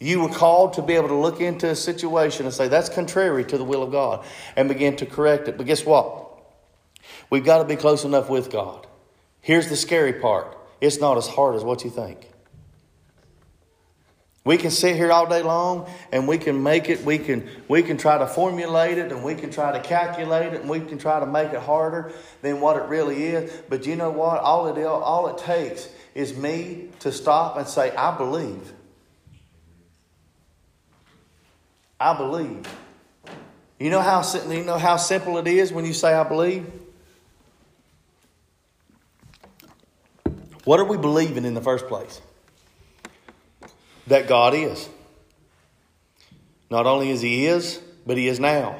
[0.00, 3.44] You were called to be able to look into a situation and say, that's contrary
[3.46, 4.24] to the will of God,
[4.54, 5.56] and begin to correct it.
[5.56, 6.28] But guess what?
[7.30, 8.86] We've got to be close enough with God.
[9.40, 12.28] Here's the scary part it's not as hard as what you think.
[14.44, 17.82] We can sit here all day long and we can make it, we can, we
[17.82, 20.96] can try to formulate it and we can try to calculate it and we can
[20.96, 23.52] try to make it harder than what it really is.
[23.68, 24.40] But you know what?
[24.40, 28.72] All it, all it takes is me to stop and say, I believe.
[32.00, 32.62] I believe.
[33.78, 36.70] You know how you know how simple it is when you say I believe?
[40.64, 42.20] What are we believing in the first place?
[44.08, 44.88] that God is.
[46.70, 48.76] Not only is He is, but He is now.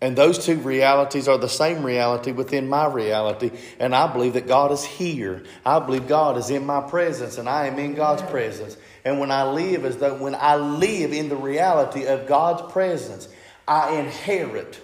[0.00, 3.52] And those two realities are the same reality within my reality.
[3.78, 5.44] And I believe that God is here.
[5.64, 8.76] I believe God is in my presence and I am in God's presence.
[9.04, 13.28] And when I live as though, when I live in the reality of God's presence,
[13.68, 14.80] I inherit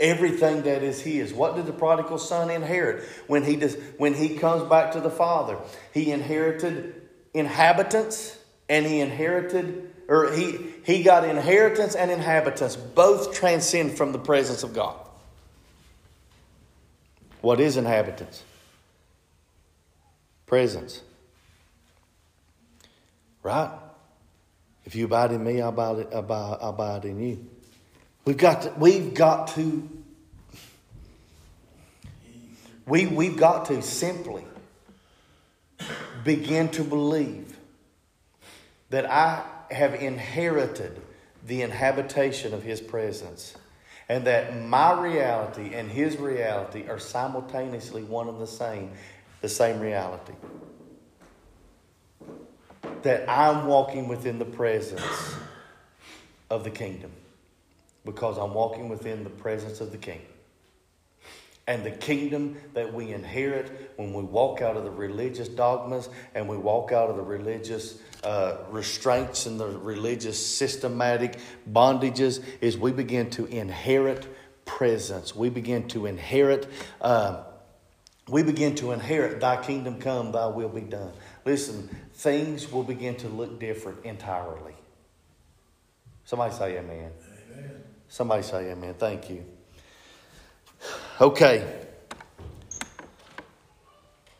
[0.00, 1.32] everything that is his.
[1.32, 5.10] What did the prodigal son inherit when he does, when he comes back to the
[5.10, 5.58] father?
[5.92, 7.02] He inherited
[7.32, 8.38] inhabitants
[8.68, 14.62] and he inherited or he he got inheritance and inhabitants both transcend from the presence
[14.62, 14.96] of God.
[17.40, 18.42] What is inhabitants?
[20.46, 21.02] Presence.
[23.42, 23.70] Right?
[24.84, 27.46] If you abide in me, I abide, abide, abide in you.
[28.24, 29.88] We've got to, we've got to,
[32.86, 34.44] we, we've got to simply
[36.24, 37.56] begin to believe
[38.88, 41.00] that I have inherited
[41.46, 43.54] the inhabitation of His presence
[44.08, 48.90] and that my reality and His reality are simultaneously one and the same,
[49.40, 50.34] the same reality.
[53.02, 55.34] That I'm walking within the presence
[56.50, 57.12] of the kingdom
[58.04, 60.20] because I'm walking within the presence of the King.
[61.66, 66.48] And the kingdom that we inherit when we walk out of the religious dogmas and
[66.48, 71.38] we walk out of the religious uh, restraints and the religious systematic
[71.70, 74.26] bondages is we begin to inherit
[74.66, 75.34] presence.
[75.34, 76.66] We begin to inherit.
[77.00, 77.42] Uh,
[78.28, 81.12] we begin to inherit thy kingdom come, thy will be done.
[81.44, 84.74] Listen, things will begin to look different entirely.
[86.24, 87.10] Somebody say amen.
[87.52, 87.82] amen.
[88.08, 88.94] Somebody say amen.
[88.94, 89.44] Thank you.
[91.20, 91.80] Okay.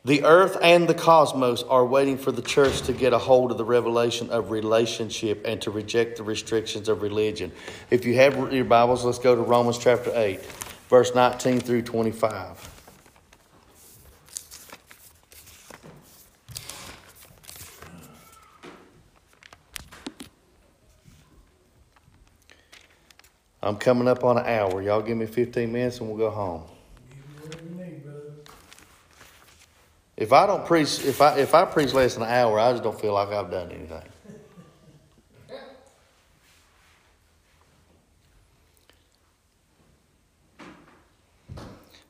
[0.04, 3.56] The earth and the cosmos are waiting for the church to get a hold of
[3.56, 7.52] the revelation of relationship and to reject the restrictions of religion.
[7.90, 10.42] If you have your Bibles, let's go to Romans chapter 8,
[10.90, 12.73] verse 19 through 25.
[23.64, 24.82] I'm coming up on an hour.
[24.82, 26.64] Y'all give me 15 minutes and we'll go home.
[30.18, 32.84] If I don't preach, if I if I preach less than an hour, I just
[32.84, 34.02] don't feel like I've done anything.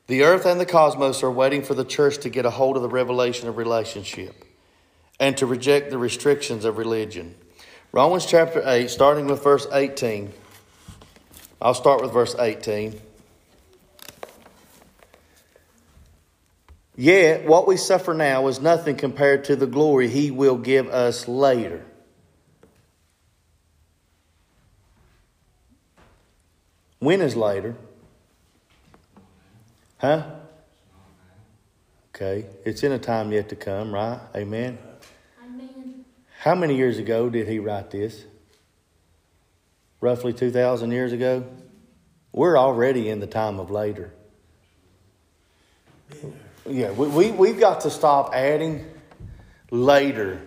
[0.07, 2.83] The earth and the cosmos are waiting for the church to get a hold of
[2.83, 4.43] the revelation of relationship
[5.21, 7.33] and to reject the restrictions of religion.
[7.91, 10.33] Romans chapter 8, starting with verse 18.
[11.65, 12.93] I'll start with verse 18.
[16.95, 21.27] Yet, what we suffer now is nothing compared to the glory he will give us
[21.27, 21.83] later.
[26.99, 27.75] When is later?
[29.97, 30.23] Huh?
[32.13, 34.19] Okay, it's in a time yet to come, right?
[34.35, 34.77] Amen.
[35.43, 36.05] Amen.
[36.41, 38.25] How many years ago did he write this?
[40.01, 41.45] Roughly 2,000 years ago,
[42.31, 44.11] we're already in the time of later.
[46.67, 48.85] Yeah, we, we, we've got to stop adding
[49.71, 50.41] later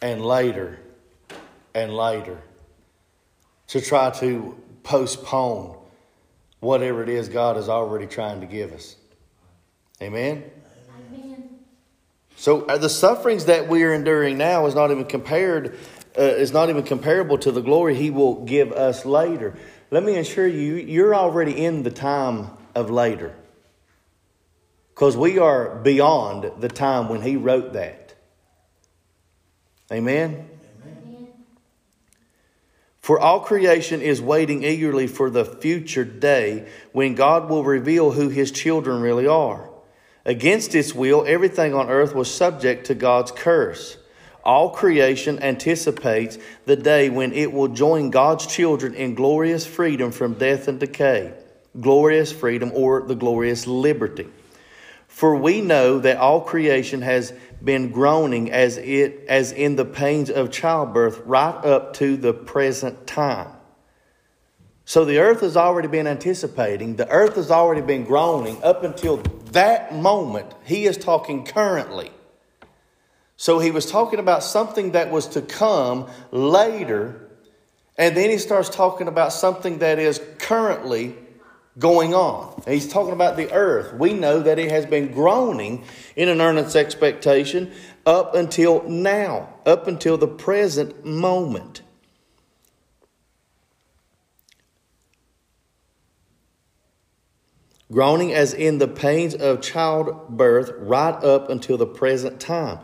[0.00, 0.78] and later
[1.74, 2.40] and later
[3.68, 5.76] to try to postpone
[6.60, 8.96] whatever it is God is already trying to give us.
[10.00, 10.44] Amen?
[11.12, 11.48] Amen.
[12.36, 15.78] So uh, the sufferings that we are enduring now is not even compared
[16.18, 19.56] uh, is not even comparable to the glory he will give us later.
[19.90, 23.34] Let me assure you, you're already in the time of later.
[24.94, 28.14] Because we are beyond the time when he wrote that.
[29.92, 30.48] Amen?
[30.82, 31.28] Amen?
[33.00, 38.30] For all creation is waiting eagerly for the future day when God will reveal who
[38.30, 39.70] his children really are.
[40.24, 43.96] Against its will, everything on earth was subject to God's curse.
[44.46, 50.34] All creation anticipates the day when it will join God's children in glorious freedom from
[50.34, 51.34] death and decay,
[51.80, 54.28] glorious freedom or the glorious liberty.
[55.08, 57.32] For we know that all creation has
[57.64, 63.04] been groaning as it as in the pains of childbirth right up to the present
[63.04, 63.50] time.
[64.84, 69.16] So the earth has already been anticipating, the earth has already been groaning up until
[69.50, 70.54] that moment.
[70.64, 72.12] He is talking currently.
[73.36, 77.28] So he was talking about something that was to come later,
[77.98, 81.14] and then he starts talking about something that is currently
[81.78, 82.62] going on.
[82.66, 83.92] He's talking about the earth.
[83.94, 85.84] We know that it has been groaning
[86.14, 87.72] in an earnest expectation
[88.06, 91.82] up until now, up until the present moment.
[97.92, 102.78] Groaning as in the pains of childbirth right up until the present time.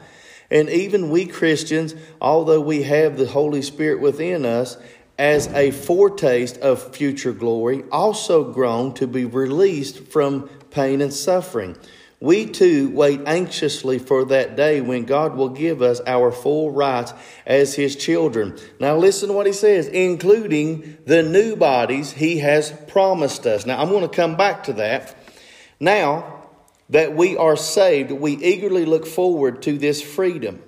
[0.52, 4.76] And even we Christians, although we have the Holy Spirit within us,
[5.18, 11.76] as a foretaste of future glory, also groan to be released from pain and suffering.
[12.20, 17.14] We too wait anxiously for that day when God will give us our full rights
[17.46, 18.58] as His children.
[18.78, 23.66] Now, listen to what He says, including the new bodies He has promised us.
[23.66, 25.16] Now, I'm going to come back to that.
[25.80, 26.41] Now,
[26.90, 30.62] that we are saved, we eagerly look forward to this freedom.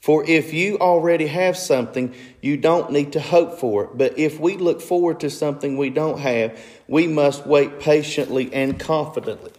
[0.00, 3.90] For if you already have something, you don't need to hope for it.
[3.94, 8.78] But if we look forward to something we don't have, we must wait patiently and
[8.78, 9.50] confidently.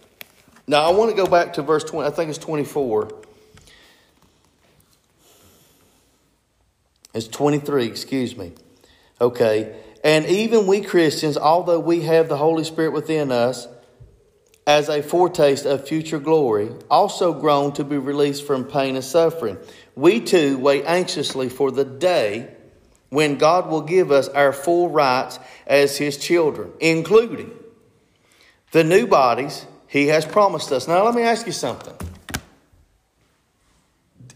[0.66, 3.10] Now, I want to go back to verse 20, I think it's 24.
[7.12, 8.52] It's 23, excuse me.
[9.20, 9.76] Okay.
[10.04, 13.66] And even we Christians, although we have the Holy Spirit within us,
[14.68, 19.56] as a foretaste of future glory, also groan to be released from pain and suffering.
[19.96, 22.54] We too wait anxiously for the day
[23.08, 27.50] when God will give us our full rights as His children, including
[28.72, 30.86] the new bodies he has promised us.
[30.86, 31.94] Now, let me ask you something.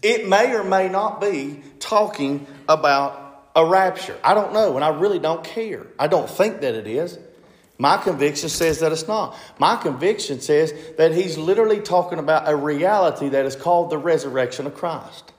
[0.01, 4.19] It may or may not be talking about a rapture.
[4.25, 5.87] I don't know, and I really don't care.
[5.99, 7.19] I don't think that it is.
[7.83, 9.37] My conviction says that it's not.
[9.59, 14.69] My conviction says that he's literally talking about a reality that is called the resurrection
[14.69, 15.32] of Christ.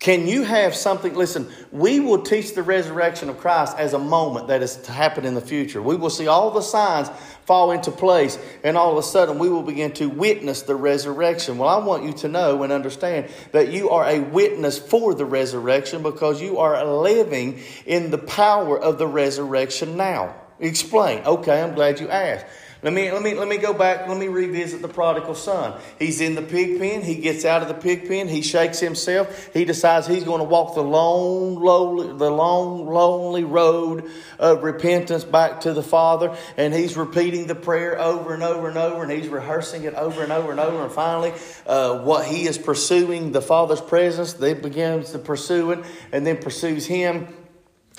[0.00, 1.14] Can you have something?
[1.14, 5.24] Listen, we will teach the resurrection of Christ as a moment that is to happen
[5.24, 5.82] in the future.
[5.82, 7.08] We will see all the signs
[7.46, 11.58] fall into place, and all of a sudden we will begin to witness the resurrection.
[11.58, 15.24] Well, I want you to know and understand that you are a witness for the
[15.24, 20.36] resurrection because you are living in the power of the resurrection now.
[20.60, 21.24] Explain.
[21.24, 22.46] Okay, I'm glad you asked.
[22.80, 24.06] Let me, let me, let me go back.
[24.06, 25.80] Let me revisit the prodigal son.
[25.98, 27.02] He's in the pig pen.
[27.02, 28.28] He gets out of the pig pen.
[28.28, 29.52] He shakes himself.
[29.52, 34.08] He decides he's going to walk the long, lowly, the long, lonely road
[34.38, 36.36] of repentance back to the Father.
[36.56, 40.22] And he's repeating the prayer over and over and over, and he's rehearsing it over
[40.22, 40.84] and over and over.
[40.84, 41.32] And finally,
[41.66, 46.36] uh, what he is pursuing, the Father's presence, they begins to pursue it, and then
[46.36, 47.26] pursues him.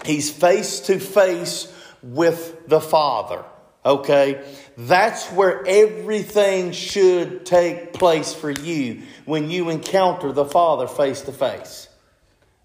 [0.06, 3.44] He's face to face with the Father.
[3.86, 4.44] Okay?
[4.84, 11.34] That's where everything should take place for you when you encounter the Father face to
[11.34, 11.90] face.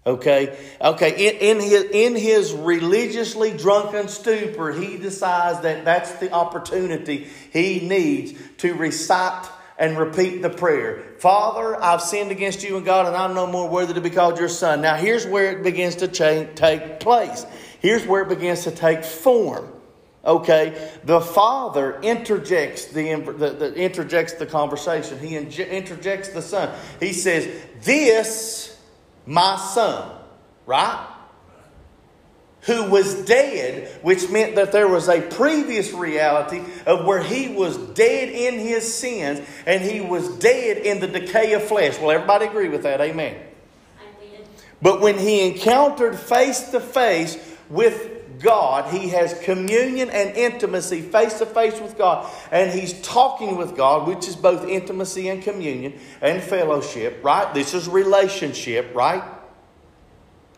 [0.07, 0.57] Okay?
[0.79, 7.27] Okay, in, in, his, in his religiously drunken stupor, he decides that that's the opportunity
[7.51, 13.07] he needs to recite and repeat the prayer Father, I've sinned against you and God,
[13.07, 14.79] and I'm no more worthy to be called your son.
[14.79, 17.45] Now, here's where it begins to change, take place.
[17.81, 19.69] Here's where it begins to take form.
[20.25, 25.19] Okay, the father interjects the, the, the interjects the conversation.
[25.19, 26.75] He interjects the son.
[26.99, 27.47] He says,
[27.83, 28.75] "This,
[29.27, 30.11] my son,
[30.65, 31.11] right."
[32.61, 37.77] Who was dead, which meant that there was a previous reality of where he was
[37.77, 41.99] dead in his sins and he was dead in the decay of flesh.
[41.99, 43.01] Well, everybody agree with that?
[43.01, 43.35] Amen.
[43.35, 44.41] Amen.
[44.81, 47.37] But when he encountered face to face
[47.69, 48.93] with God.
[48.93, 52.31] He has communion and intimacy face to face with God.
[52.51, 57.53] And he's talking with God, which is both intimacy and communion and fellowship, right?
[57.53, 59.23] This is relationship, right?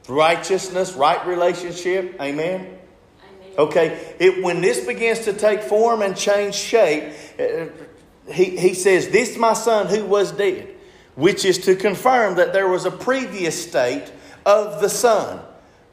[0.07, 2.15] Righteousness, right relationship.
[2.21, 2.61] Amen.
[2.61, 2.79] Amen.
[3.57, 7.65] Okay, it, when this begins to take form and change shape, uh,
[8.31, 10.75] he, he says, This my son who was dead,
[11.15, 14.11] which is to confirm that there was a previous state
[14.45, 15.41] of the son.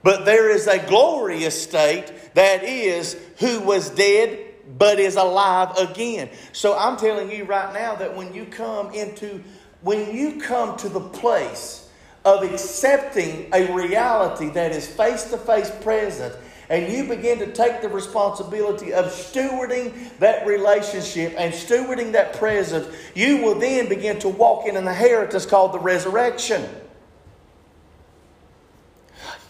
[0.04, 4.38] But there is a glorious state that is who was dead
[4.76, 6.28] but is alive again.
[6.52, 9.42] So I'm telling you right now that when you come into
[9.80, 11.88] when you come to the place
[12.24, 16.34] of accepting a reality that is face to face present
[16.70, 22.94] and you begin to take the responsibility of stewarding that relationship and stewarding that presence,
[23.14, 26.64] you will then begin to walk in an inheritance called the resurrection.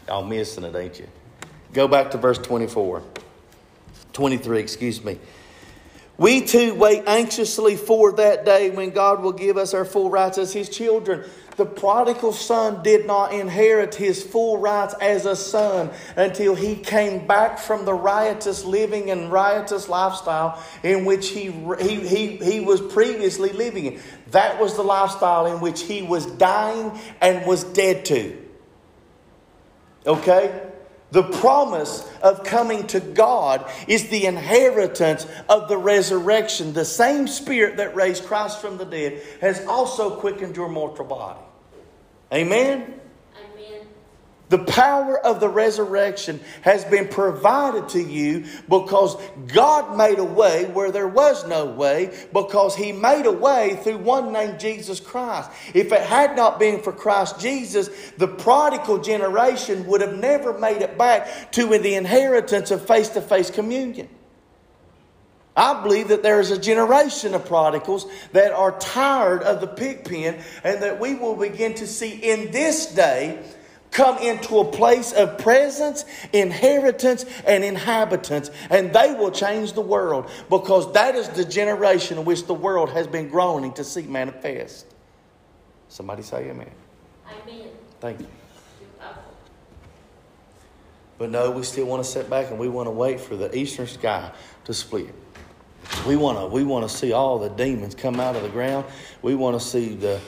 [0.06, 1.08] Y'all missing it, ain't you?
[1.72, 3.02] Go back to verse 24.
[4.12, 5.18] 23, excuse me.
[6.16, 10.38] We too wait anxiously for that day when God will give us our full rights
[10.38, 11.24] as His children.
[11.56, 17.26] The prodigal son did not inherit his full rights as a son until he came
[17.26, 22.80] back from the riotous living and riotous lifestyle in which he, he, he, he was
[22.80, 24.00] previously living in.
[24.32, 28.43] That was the lifestyle in which he was dying and was dead to.
[30.06, 30.70] Okay?
[31.10, 36.72] The promise of coming to God is the inheritance of the resurrection.
[36.72, 41.40] The same Spirit that raised Christ from the dead has also quickened your mortal body.
[42.32, 43.00] Amen?
[44.50, 49.16] The power of the resurrection has been provided to you because
[49.46, 53.98] God made a way where there was no way, because He made a way through
[53.98, 55.50] one named Jesus Christ.
[55.72, 57.88] If it had not been for Christ Jesus,
[58.18, 63.22] the prodigal generation would have never made it back to the inheritance of face to
[63.22, 64.08] face communion.
[65.56, 70.04] I believe that there is a generation of prodigals that are tired of the pig
[70.04, 73.42] pen and that we will begin to see in this day
[73.94, 80.28] come into a place of presence, inheritance, and inhabitants, and they will change the world
[80.50, 84.84] because that is the generation in which the world has been groaning to see manifest.
[85.88, 86.70] Somebody say amen.
[87.26, 87.68] Amen.
[88.00, 88.26] Thank you.
[91.16, 93.56] But no, we still want to sit back and we want to wait for the
[93.56, 94.32] eastern sky
[94.64, 95.14] to split.
[96.06, 98.84] We want to we want to see all the demons come out of the ground.
[99.22, 100.20] We want to see the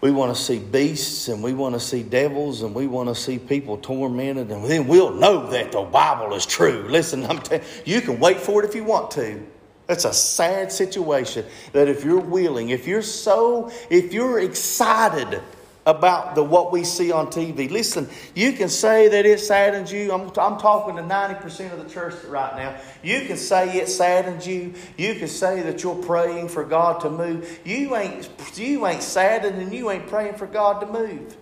[0.00, 3.14] we want to see beasts and we want to see devils and we want to
[3.14, 6.84] see people tormented and then we'll know that the Bible is true.
[6.88, 9.44] Listen, I'm t- you can wait for it if you want to.
[9.88, 15.42] That's a sad situation that if you're willing, if you're so, if you're excited
[15.88, 17.70] about the what we see on TV.
[17.70, 20.12] Listen, you can say that it saddens you.
[20.12, 22.78] I'm, I'm talking to 90% of the church right now.
[23.02, 24.74] You can say it saddens you.
[24.98, 27.60] You can say that you're praying for God to move.
[27.64, 31.36] You ain't, you ain't saddened and you ain't praying for God to move.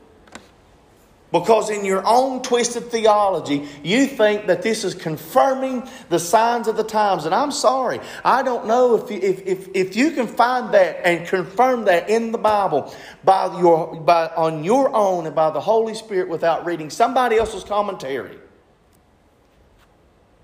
[1.41, 6.79] Because in your own twisted theology, you think that this is confirming the signs of
[6.79, 7.27] the times.
[7.27, 11.05] And I'm sorry, I don't know if you, if, if, if you can find that
[11.05, 15.61] and confirm that in the Bible by your, by, on your own and by the
[15.61, 18.39] Holy Spirit without reading somebody else's commentary.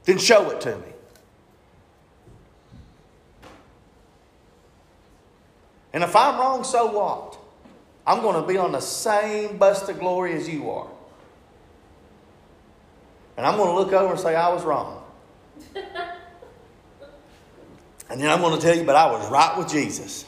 [0.04, 0.92] Then show it to me.
[5.94, 7.41] And if I'm wrong, so what?
[8.06, 10.88] I'm going to be on the same bust of glory as you are.
[13.36, 15.04] And I'm going to look over and say, I was wrong.
[15.74, 15.84] and
[18.20, 20.26] then I'm going to tell you, but I was right with Jesus.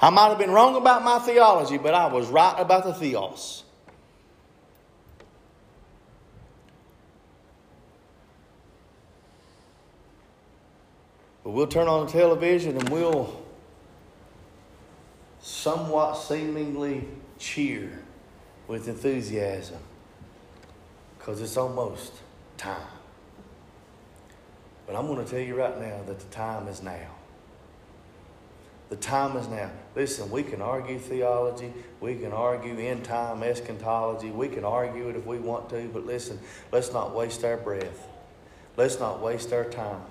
[0.00, 3.64] I might have been wrong about my theology, but I was right about the theos.
[11.42, 13.47] But we'll turn on the television and we'll
[15.48, 17.02] somewhat seemingly
[17.38, 18.02] cheer
[18.66, 19.78] with enthusiasm
[21.16, 22.12] because it's almost
[22.58, 22.76] time.
[24.86, 27.14] But I'm going to tell you right now that the time is now.
[28.90, 29.70] The time is now.
[29.96, 35.16] Listen, we can argue theology, we can argue end time eschatology, we can argue it
[35.16, 36.38] if we want to, but listen,
[36.72, 38.06] let's not waste our breath.
[38.76, 40.02] Let's not waste our time.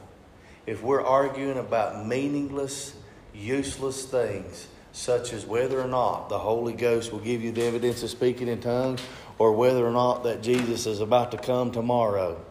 [0.65, 2.95] If we're arguing about meaningless,
[3.33, 4.67] useless things,
[4.97, 8.47] such as whether or not the Holy Ghost will give you the evidence of speaking
[8.47, 8.99] in tongues
[9.37, 12.43] or whether or not that Jesus is about to come tomorrow.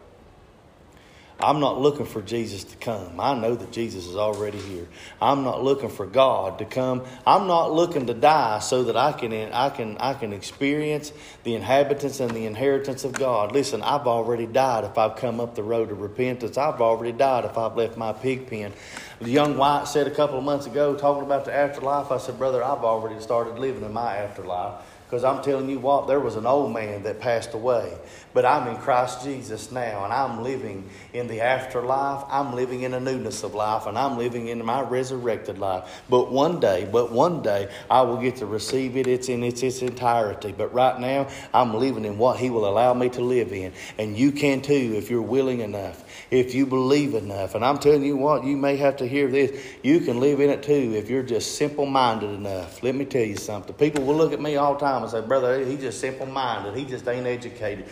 [1.39, 3.19] I'm not looking for Jesus to come.
[3.19, 4.87] I know that Jesus is already here.
[5.21, 7.05] I'm not looking for God to come.
[7.27, 11.13] I'm not looking to die so that I can I can I can experience
[11.43, 13.51] the inhabitants and the inheritance of God.
[13.51, 16.57] Listen, I've already died if I've come up the road of repentance.
[16.57, 18.73] I've already died if I've left my pig pen.
[19.19, 22.37] The young White said a couple of months ago, talking about the afterlife, I said,
[22.39, 24.83] Brother, I've already started living in my afterlife.
[25.07, 27.97] Because I'm telling you what, there was an old man that passed away.
[28.33, 32.25] But I'm in Christ Jesus now, and I'm living in the afterlife.
[32.29, 36.03] I'm living in a newness of life, and I'm living in my resurrected life.
[36.09, 39.07] But one day, but one day, I will get to receive it.
[39.07, 40.51] It's in its, its entirety.
[40.51, 43.71] But right now, I'm living in what He will allow me to live in.
[43.97, 47.55] And you can too if you're willing enough if you believe enough.
[47.55, 49.63] And I'm telling you what, you may have to hear this.
[49.83, 52.83] You can live in it too if you're just simple minded enough.
[52.83, 53.73] Let me tell you something.
[53.75, 56.75] People will look at me all the time and say, Brother, he's just simple minded.
[56.75, 57.87] He just ain't educated.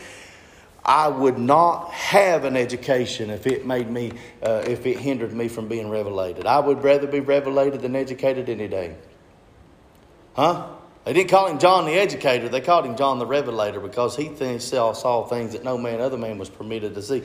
[0.84, 4.12] I would not have an education if it made me,
[4.44, 6.46] uh, if it hindered me from being revelated.
[6.46, 8.96] I would rather be revelated than educated any day.
[10.36, 10.68] Huh?
[11.06, 12.50] They didn't call him John the Educator.
[12.50, 16.18] They called him John the Revelator because he saw, saw things that no man, other
[16.18, 17.24] man was permitted to see.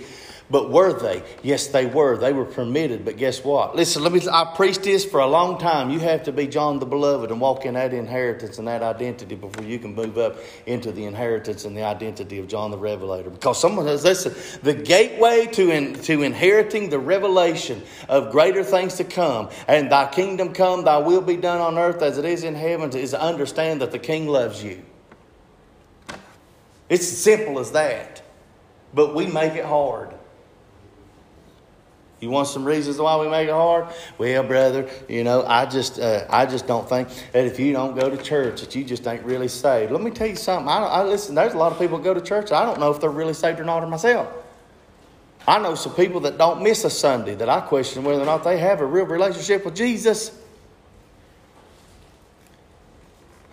[0.51, 1.23] But were they?
[1.45, 2.17] Yes, they were.
[2.17, 3.05] They were permitted.
[3.05, 3.77] But guess what?
[3.77, 4.21] Listen, let me.
[4.31, 5.91] I preached this for a long time.
[5.91, 9.37] You have to be John the Beloved and walk in that inheritance and that identity
[9.37, 13.31] before you can move up into the inheritance and the identity of John the Revelator.
[13.31, 18.97] Because someone says, listen, the gateway to in, to inheriting the revelation of greater things
[18.97, 22.43] to come, and Thy kingdom come, Thy will be done on earth as it is
[22.43, 24.83] in heaven, is to understand that the King loves you.
[26.89, 28.23] It's as simple as that.
[28.93, 30.13] But we make it hard.
[32.21, 33.87] You want some reasons why we make it hard?
[34.19, 37.99] Well, brother, you know, I just, uh, I just don't think that if you don't
[37.99, 39.91] go to church, that you just ain't really saved.
[39.91, 40.69] Let me tell you something.
[40.69, 41.35] I, I listen.
[41.35, 42.53] There's a lot of people go to church.
[42.53, 44.29] I don't know if they're really saved or not, or myself.
[45.49, 48.45] I know some people that don't miss a Sunday that I question whether or not
[48.45, 50.39] they have a real relationship with Jesus.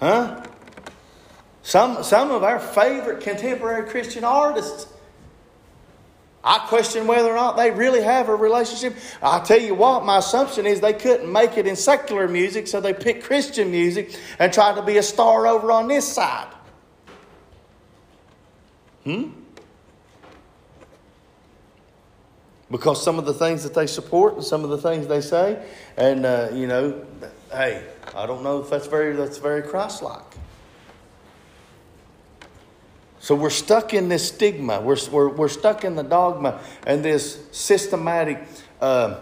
[0.01, 0.43] Huh?
[1.63, 4.87] Some, some of our favorite contemporary Christian artists
[6.47, 8.95] I question whether or not they really have a relationship.
[9.21, 12.79] I tell you what, my assumption is they couldn't make it in secular music, so
[12.79, 16.47] they picked Christian music and tried to be a star over on this side.
[19.03, 19.31] Hmm?
[22.71, 25.61] Because some of the things that they support and some of the things they say,
[25.97, 27.05] and uh, you know,
[27.51, 27.85] hey,
[28.15, 30.21] I don't know if that's very that's very Christ-like.
[33.27, 34.79] So we're stuck in this stigma.
[34.79, 38.41] We're, we're, we're stuck in the dogma and this systematic
[38.79, 39.19] uh,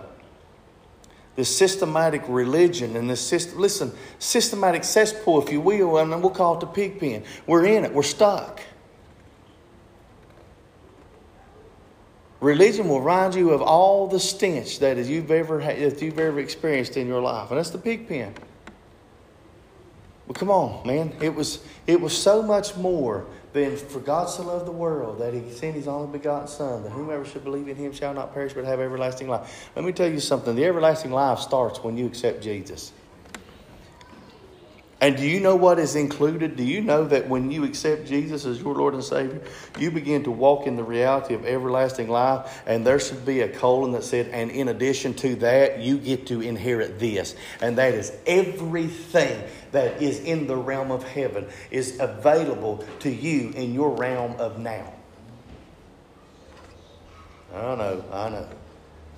[1.35, 6.53] this systematic religion and this system, listen, systematic cesspool, if you will, and we'll call
[6.53, 7.23] it the pig pen.
[7.47, 8.61] We're in it, we're stuck.
[12.41, 16.39] Religion will remind you of all the stench that you've ever had, that you've ever
[16.39, 18.35] experienced in your life, and that's the pig pen.
[20.27, 21.11] Well, come on, man.
[21.21, 23.25] It was it was so much more
[23.55, 26.91] than for God so loved the world that He sent His only begotten Son, that
[26.91, 29.69] whomever should believe in Him shall not perish but have everlasting life.
[29.77, 30.55] Let me tell you something.
[30.55, 32.91] The everlasting life starts when you accept Jesus.
[35.01, 36.55] And do you know what is included?
[36.55, 39.41] Do you know that when you accept Jesus as your Lord and Savior,
[39.77, 42.63] you begin to walk in the reality of everlasting life?
[42.65, 46.27] And there should be a colon that said, and in addition to that, you get
[46.27, 47.35] to inherit this.
[47.61, 49.43] And that is everything
[49.73, 54.59] that is in the realm of heaven is available to you in your realm of
[54.59, 54.93] now.
[57.53, 58.47] I know, I know.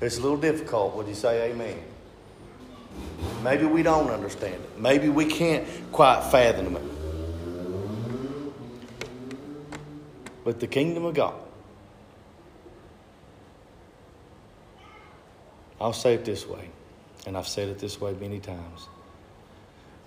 [0.01, 0.95] It's a little difficult.
[0.95, 1.77] Would you say amen?
[3.43, 4.79] Maybe we don't understand it.
[4.79, 6.83] Maybe we can't quite fathom it.
[10.43, 11.35] But the kingdom of God,
[15.79, 16.69] I'll say it this way,
[17.25, 18.87] and I've said it this way many times.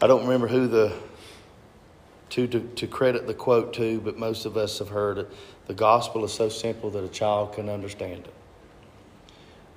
[0.02, 0.94] I don't remember who the
[2.30, 5.30] to, to, to credit the quote to, but most of us have heard it.
[5.66, 8.34] The gospel is so simple that a child can understand it.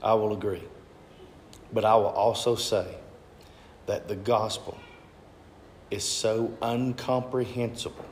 [0.02, 0.64] I will agree.
[1.72, 2.96] But I will also say
[3.86, 4.78] that the gospel
[5.92, 8.06] is so incomprehensible,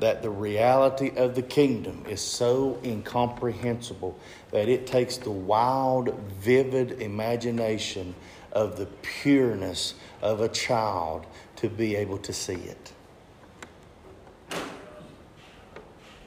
[0.00, 4.18] that the reality of the kingdom is so incomprehensible
[4.50, 8.14] that it takes the wild, vivid imagination
[8.52, 11.26] of the pureness of a child
[11.56, 12.92] to be able to see it.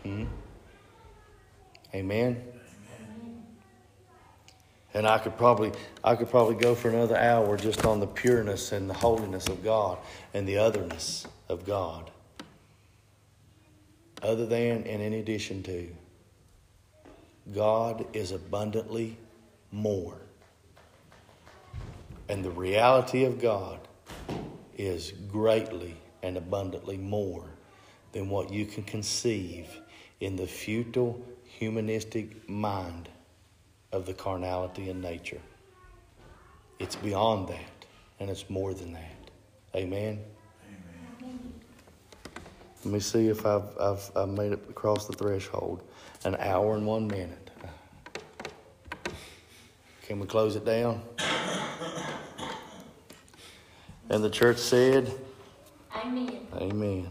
[0.04, 0.26] Hmm?
[1.94, 2.57] Amen.
[4.98, 5.72] And I could probably
[6.04, 9.64] I could probably go for another hour just on the pureness and the holiness of
[9.64, 10.00] God
[10.34, 12.10] and the otherness of God.
[14.24, 15.88] Other than and in addition to,
[17.54, 19.18] God is abundantly
[19.72, 20.18] more.
[22.28, 23.80] And the reality of God
[24.80, 27.44] is greatly and abundantly more
[28.14, 29.80] than what you can conceive
[30.22, 33.10] in the futile humanistic mind
[33.98, 35.42] of the carnality in nature.
[36.78, 37.86] It's beyond that,
[38.20, 39.32] and it's more than that.
[39.76, 40.20] Amen.
[41.24, 41.54] Amen.
[42.86, 45.82] Let me see if I've, I've, I've made it across the threshold.
[46.26, 47.50] An hour and one minute.
[50.04, 51.02] Can we close it down?
[54.10, 55.12] And the church said,
[55.96, 56.48] Amen.
[56.54, 57.10] Amen.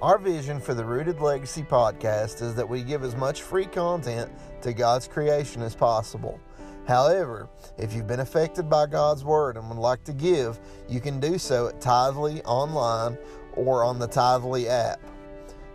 [0.00, 4.30] Our vision for the Rooted Legacy podcast is that we give as much free content
[4.62, 6.40] to God's creation as possible.
[6.86, 11.20] However, if you've been affected by God's Word and would like to give, you can
[11.20, 13.16] do so at Tithely online
[13.54, 15.00] or on the Tithely app.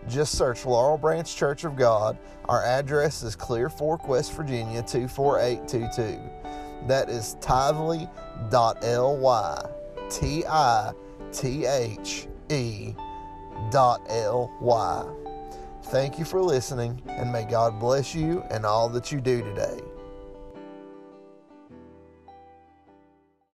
[0.07, 2.17] Just search Laurel Branch Church of God.
[2.45, 6.19] Our address is Clear Fork, West Virginia 24822.
[6.87, 8.09] That is tithe.ly.
[10.09, 10.91] T I
[11.31, 12.93] T H E
[15.83, 19.79] Thank you for listening, and may God bless you and all that you do today.